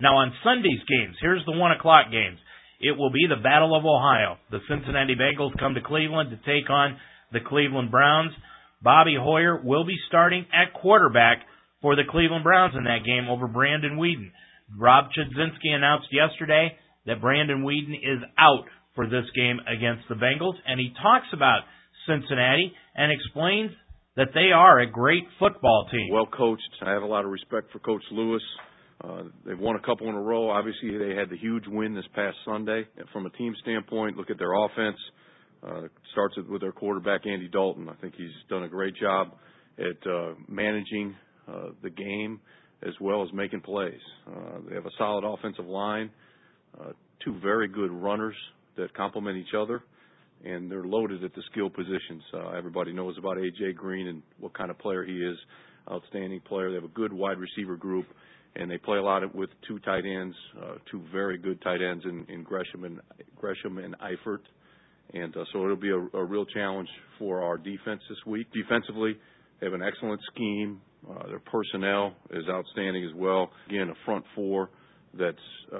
[0.00, 2.38] Now on Sunday's games, here's the one o'clock games.
[2.80, 4.38] It will be the Battle of Ohio.
[4.50, 6.98] The Cincinnati Bengals come to Cleveland to take on
[7.30, 8.32] the Cleveland Browns.
[8.82, 11.44] Bobby Hoyer will be starting at quarterback
[11.82, 14.32] for the Cleveland Browns in that game over Brandon Weeden.
[14.78, 18.64] Rob Chudzinski announced yesterday that Brandon Weeden is out
[18.94, 21.62] for this game against the Bengals, and he talks about
[22.06, 23.72] Cincinnati and explains
[24.20, 26.10] that they are a great football team.
[26.12, 26.60] Well coached.
[26.82, 28.42] I have a lot of respect for Coach Lewis.
[29.02, 30.50] Uh, they've won a couple in a row.
[30.50, 32.86] Obviously, they had the huge win this past Sunday.
[33.14, 34.98] From a team standpoint, look at their offense.
[35.66, 37.88] Uh, starts with their quarterback Andy Dalton.
[37.88, 39.28] I think he's done a great job
[39.78, 41.16] at uh, managing
[41.48, 42.40] uh, the game
[42.86, 44.00] as well as making plays.
[44.28, 46.10] Uh, they have a solid offensive line,
[46.78, 46.92] uh,
[47.24, 48.36] two very good runners
[48.76, 49.82] that complement each other
[50.44, 52.22] and they're loaded at the skill positions.
[52.32, 55.36] Uh, everybody knows about AJ Green and what kind of player he is.
[55.90, 56.68] Outstanding player.
[56.68, 58.06] They have a good wide receiver group,
[58.54, 62.04] and they play a lot with two tight ends, uh, two very good tight ends
[62.04, 63.00] in, in Gresham and
[63.36, 64.40] Gresham and Eifert.
[65.12, 66.88] And uh, so it'll be a, a real challenge
[67.18, 68.46] for our defense this week.
[68.52, 69.16] Defensively,
[69.58, 70.80] they have an excellent scheme.
[71.08, 73.50] Uh, their personnel is outstanding as well.
[73.68, 74.70] Again, a front four
[75.18, 75.36] that's
[75.72, 75.76] uh,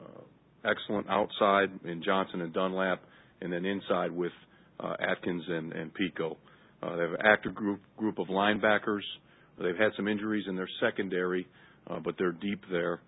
[0.00, 0.22] uh,
[0.64, 3.02] excellent outside in Johnson and Dunlap
[3.42, 4.32] and then inside with
[4.80, 6.36] uh, Atkins and, Peko.
[6.82, 9.02] Uh, they have an active group group of linebackers.
[9.58, 11.46] They've had some injuries in their secondary,
[11.88, 13.00] uh, but they're deep there.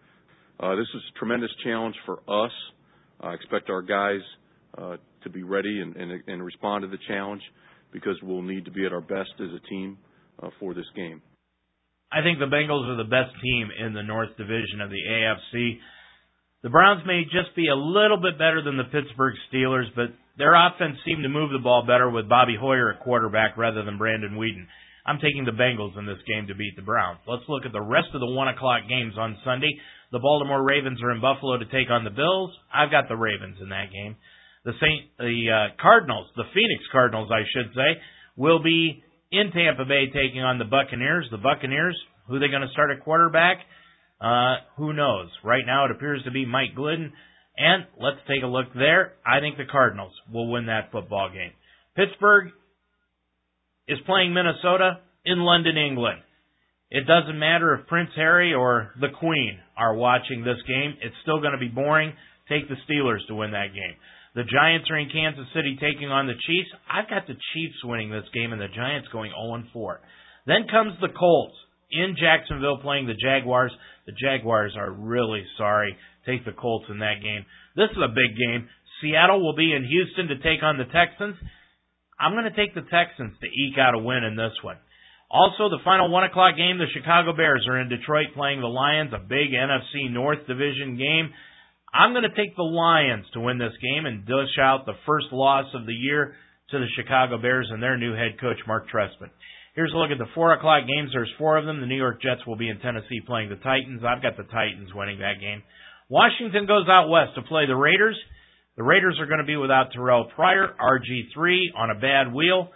[0.61, 2.53] This is a tremendous challenge for us.
[3.21, 4.21] I expect our guys
[4.77, 7.43] to be ready and, respond to the challenge
[7.93, 9.99] because we'll need to be at our best as a team
[10.61, 11.23] for this game.
[12.13, 15.79] I think the Bengals are the best team in the North Division of the AFC.
[16.63, 20.55] The Browns may just be a little bit better than the Pittsburgh Steelers, but their
[20.55, 24.35] offense seemed to move the ball better with Bobby Hoyer at quarterback rather than Brandon
[24.35, 24.67] Weeden.
[25.07, 27.21] I'm taking the Bengals in this game to beat the Browns.
[27.29, 29.71] Let's look at the rest of the one o'clock games on Sunday.
[30.13, 32.51] The Baltimore Ravens are in Buffalo to take on the Bills.
[32.73, 34.17] I've got the Ravens in that game.
[34.65, 38.01] The Saint, the uh, Cardinals, the Phoenix Cardinals, I should say,
[38.37, 41.29] will be in Tampa Bay taking on the Buccaneers.
[41.31, 43.59] The Buccaneers, who are they going to start at quarterback?
[44.21, 45.29] Uh, who knows?
[45.45, 47.13] Right now it appears to be Mike Glidden.
[47.57, 49.13] And let's take a look there.
[49.25, 51.53] I think the Cardinals will win that football game.
[51.97, 52.51] Pittsburgh
[53.87, 56.21] is playing Minnesota in London, England.
[56.91, 60.95] It doesn't matter if Prince Harry or the Queen are watching this game.
[61.03, 62.13] It's still going to be boring.
[62.49, 63.97] Take the Steelers to win that game.
[64.35, 66.69] The Giants are in Kansas City taking on the Chiefs.
[66.91, 70.01] I've got the Chiefs winning this game and the Giants going 0 4.
[70.47, 71.55] Then comes the Colts
[71.91, 73.73] in Jacksonville playing the Jaguars.
[74.07, 75.97] The Jaguars are really sorry.
[76.27, 77.45] Take the Colts in that game.
[77.77, 78.69] This is a big game.
[79.01, 81.37] Seattle will be in Houston to take on the Texans.
[82.19, 84.79] I'm going to take the Texans to eke out a win in this one.
[85.31, 89.13] Also, the final one o'clock game, the Chicago Bears are in Detroit playing the Lions,
[89.13, 91.35] a big NFC North Division game.
[91.93, 95.27] I'm going to take the Lions to win this game and dish out the first
[95.33, 96.35] loss of the year
[96.71, 99.31] to the Chicago Bears and their new head coach, Marc Trestman.
[99.75, 101.11] Here's a look at the four o'clock games.
[101.13, 101.81] There's four of them.
[101.81, 104.03] The New York Jets will be in Tennessee playing the Titans.
[104.07, 105.63] I've got the Titans winning that game.
[106.15, 108.15] Washington goes out west to play the Raiders.
[108.77, 112.71] The Raiders are going to be without Terrelle Pryor, RG3 on a bad wheel.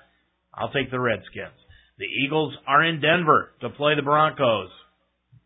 [0.52, 1.54] I'll take the Redskins.
[2.02, 4.70] The Eagles are in Denver to play the Broncos.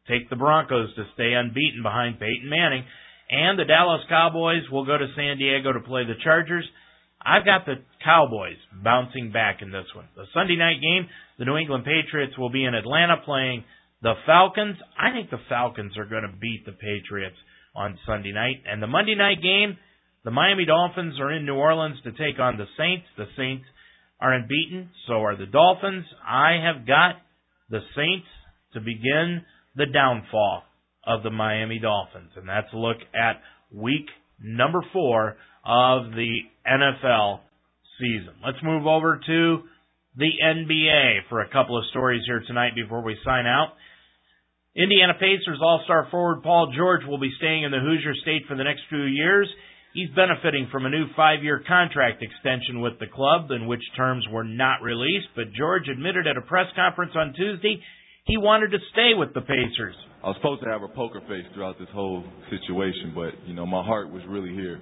[0.09, 2.85] Take the Broncos to stay unbeaten behind Peyton Manning.
[3.29, 6.65] And the Dallas Cowboys will go to San Diego to play the Chargers.
[7.21, 10.09] I've got the Cowboys bouncing back in this one.
[10.17, 13.65] The Sunday night game, the New England Patriots will be in Atlanta playing
[14.01, 14.77] the Falcons.
[14.97, 17.37] I think the Falcons are going to beat the Patriots
[17.75, 18.63] on Sunday night.
[18.67, 19.77] And the Monday night game,
[20.25, 23.07] the Miami Dolphins are in New Orleans to take on the Saints.
[23.17, 23.65] The Saints
[24.21, 26.05] are unbeaten, so are the Dolphins.
[26.27, 27.17] I have got
[27.71, 28.27] the Saints
[28.75, 29.43] to begin
[29.75, 30.63] the downfall
[31.07, 32.31] of the Miami Dolphins.
[32.37, 33.41] And that's a look at
[33.73, 34.07] week
[34.41, 37.41] number four of the NFL
[37.99, 38.35] season.
[38.45, 39.59] Let's move over to
[40.17, 43.73] the NBA for a couple of stories here tonight before we sign out.
[44.75, 48.65] Indiana Pacers All-Star forward Paul George will be staying in the Hoosier State for the
[48.65, 49.49] next few years.
[49.93, 54.45] He's benefiting from a new five-year contract extension with the club, in which terms were
[54.45, 57.83] not released, but George admitted at a press conference on Tuesday
[58.25, 59.97] he wanted to stay with the Pacers.
[60.23, 63.67] I was supposed to have a poker face throughout this whole situation, but you know
[63.67, 64.81] my heart was really here,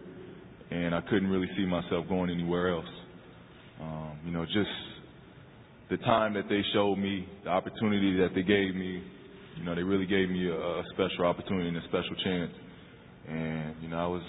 [0.70, 2.90] and I couldn't really see myself going anywhere else.
[3.80, 4.68] Um, you know, just
[5.88, 9.02] the time that they showed me, the opportunity that they gave me,
[9.60, 12.50] you know, they really gave me a, a special opportunity and a special chance.
[13.28, 14.22] And you know, I was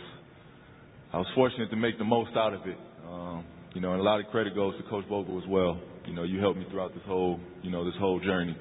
[1.13, 2.77] I was fortunate to make the most out of it.
[3.09, 5.79] Um, you know, and a lot of credit goes to Coach Vogel as well.
[6.05, 8.57] You know, you helped me throughout this whole, you know, this whole journey.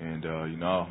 [0.00, 0.88] And uh, you know,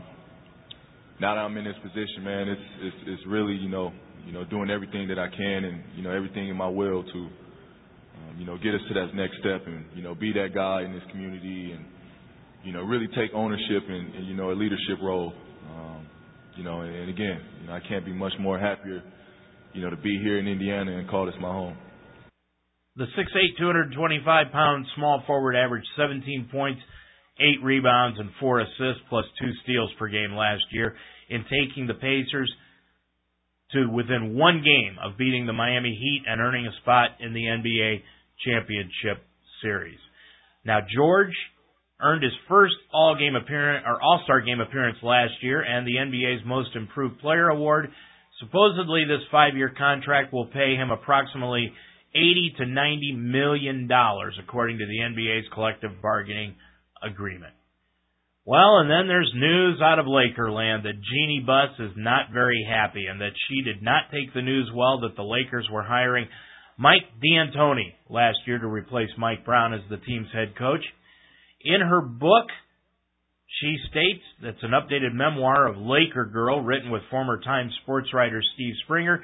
[1.19, 3.91] now that I'm in this position, man, it's it's it's really, you know,
[4.25, 7.19] you know, doing everything that I can and you know everything in my will to,
[7.19, 10.83] um, you know, get us to that next step and you know be that guy
[10.83, 11.83] in this community and
[12.63, 15.33] you know, really take ownership and, and you know, a leadership role.
[15.69, 16.07] Um,
[16.55, 19.03] you know, and, and again, you know, I can't be much more happier,
[19.73, 21.77] you know, to be here in Indiana and call this my home.
[22.95, 26.79] The 6'8", 225 pound small forward averaged 17 points,
[27.39, 30.95] eight rebounds, and four assists, plus two steals per game last year
[31.29, 32.51] in taking the Pacers
[33.71, 37.41] to within one game of beating the Miami Heat and earning a spot in the
[37.41, 38.01] NBA
[38.45, 39.25] championship
[39.63, 39.97] series.
[40.63, 41.33] Now, George
[42.01, 45.95] earned his first all game appearance or all star game appearance last year and the
[45.95, 47.89] NBA's most improved player award.
[48.39, 51.71] Supposedly this five year contract will pay him approximately
[52.15, 56.55] eighty to ninety million dollars according to the NBA's collective bargaining
[57.01, 57.53] agreement.
[58.45, 63.05] Well, and then there's news out of Lakerland that Jeanie Buss is not very happy
[63.05, 66.27] and that she did not take the news well that the Lakers were hiring
[66.77, 70.83] Mike D'Antoni last year to replace Mike Brown as the team's head coach.
[71.63, 72.47] In her book,
[73.61, 78.41] she states that's an updated memoir of Laker Girl written with former Times sports writer
[78.55, 79.23] Steve Springer.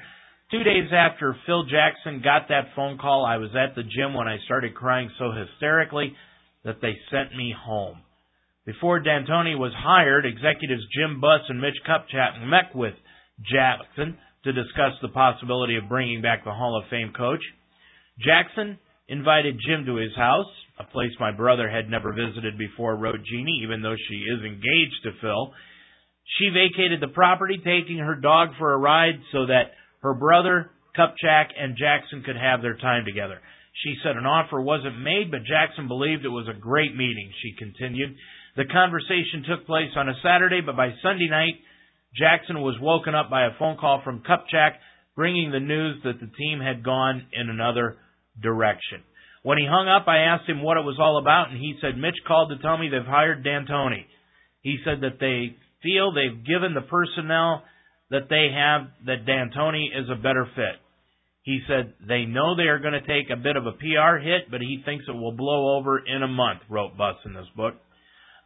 [0.50, 4.26] Two days after Phil Jackson got that phone call, I was at the gym when
[4.26, 6.14] I started crying so hysterically
[6.64, 7.98] that they sent me home.
[8.64, 12.94] Before D'Antoni was hired, executives Jim Buss and Mitch Kupchak met with
[13.40, 17.42] Jackson to discuss the possibility of bringing back the Hall of Fame coach.
[18.18, 18.78] Jackson
[19.10, 23.60] invited Jim to his house, a place my brother had never visited before, wrote Jeanie,
[23.64, 25.52] even though she is engaged to Phil.
[26.38, 31.48] She vacated the property, taking her dog for a ride so that her brother, Kupchak,
[31.58, 33.40] and Jackson could have their time together.
[33.84, 37.54] She said an offer wasn't made, but Jackson believed it was a great meeting, she
[37.58, 38.16] continued.
[38.56, 41.58] The conversation took place on a Saturday, but by Sunday night,
[42.16, 44.78] Jackson was woken up by a phone call from Kupchak
[45.16, 47.98] bringing the news that the team had gone in another
[48.40, 49.02] direction.
[49.42, 51.96] When he hung up, I asked him what it was all about, and he said
[51.96, 54.04] Mitch called to tell me they've hired D'Antoni.
[54.60, 57.64] He said that they feel they've given the personnel
[58.10, 60.76] that they have that D'Antoni is a better fit.
[61.42, 64.50] He said they know they are going to take a bit of a PR hit,
[64.50, 67.74] but he thinks it will blow over in a month, wrote Buss in this book.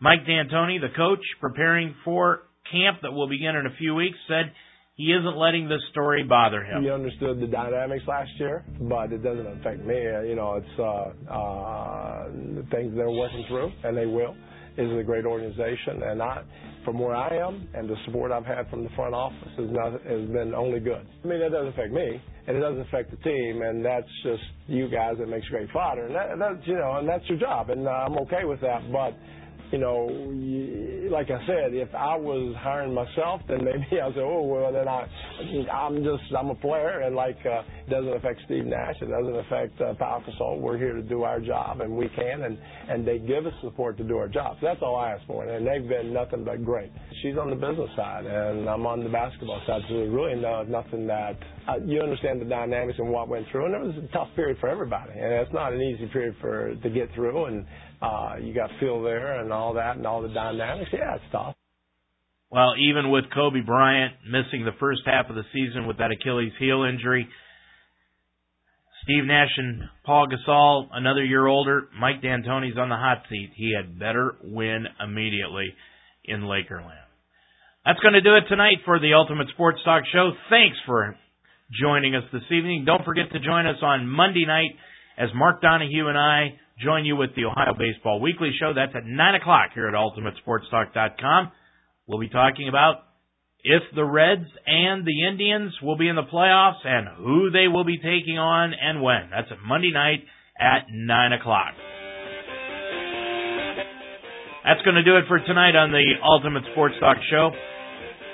[0.01, 4.53] Mike D'Antoni, the coach, preparing for camp that will begin in a few weeks, said
[4.97, 6.83] he isn't letting this story bother him.
[6.83, 9.97] He understood the dynamics last year, but it doesn't affect me.
[9.97, 12.25] You know, it's uh, uh,
[12.71, 14.37] things they're working through, and they will.
[14.77, 16.43] This is a great organization, and I,
[16.85, 19.93] from where I am, and the support I've had from the front office has, not,
[19.93, 21.07] has been only good.
[21.25, 24.43] I mean, that doesn't affect me, and it doesn't affect the team, and that's just
[24.67, 27.71] you guys that makes great fodder, and that, that's you know, and that's your job,
[27.71, 29.15] and uh, I'm okay with that, but
[29.81, 34.89] like I said, if I was hiring myself, then maybe I'd say, oh well, then
[34.89, 39.37] I'm just I'm a player, and like uh, it doesn't affect Steve Nash, it doesn't
[39.37, 40.61] affect uh, Pau Gasol.
[40.61, 42.59] We're here to do our job, and we can, and
[42.89, 44.57] and they give us support to do our job.
[44.63, 46.91] That's all I ask for, and they've been nothing but great.
[47.23, 50.63] She's on the business side, and I'm on the basketball side, so there's really no
[50.63, 51.37] nothing that
[51.69, 54.59] uh, you understand the dynamics and what went through, and it was a tough period
[54.61, 57.67] for everybody, and it's not an easy period for to get through, and
[58.05, 60.91] uh, you got Phil there and all that and all the dynamics.
[60.93, 61.55] Yeah, it's tough.
[62.51, 66.53] Well, even with Kobe Bryant missing the first half of the season with that Achilles
[66.59, 67.27] heel injury,
[69.03, 73.51] Steve Nash and Paul Gasol, another year older, Mike D'Antoni's on the hot seat.
[73.57, 75.75] He had better win immediately
[76.25, 77.05] in Lakerland.
[77.85, 80.31] That's going to do it tonight for the Ultimate Sports Talk Show.
[80.49, 81.17] Thanks for
[81.83, 82.85] joining us this evening.
[82.87, 84.71] Don't forget to join us on Monday night
[85.19, 88.73] as Mark Donahue and I join you with the Ohio Baseball Weekly Show.
[88.75, 91.53] That's at 9 o'clock here at UltimateSportsTalk.com.
[92.07, 92.97] We'll be talking about
[93.63, 97.85] if the Reds and the Indians will be in the playoffs and who they will
[97.85, 99.31] be taking on and when.
[99.31, 100.21] That's at Monday night
[100.61, 101.73] at 9 o'clock.
[104.65, 107.53] That's going to do it for tonight on the Ultimate Sports Talk Show.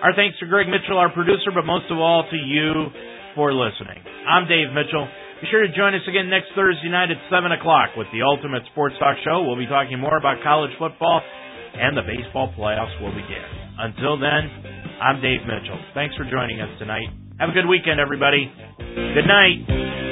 [0.03, 2.87] Our thanks to Greg Mitchell, our producer, but most of all to you
[3.35, 3.99] for listening.
[4.27, 5.07] I'm Dave Mitchell.
[5.41, 8.61] Be sure to join us again next Thursday night at 7 o'clock with the Ultimate
[8.73, 9.41] Sports Talk Show.
[9.49, 11.23] We'll be talking more about college football
[11.73, 13.41] and the baseball playoffs will begin.
[13.79, 14.53] Until then,
[15.01, 15.81] I'm Dave Mitchell.
[15.95, 17.09] Thanks for joining us tonight.
[17.41, 18.53] Have a good weekend, everybody.
[18.77, 20.10] Good night.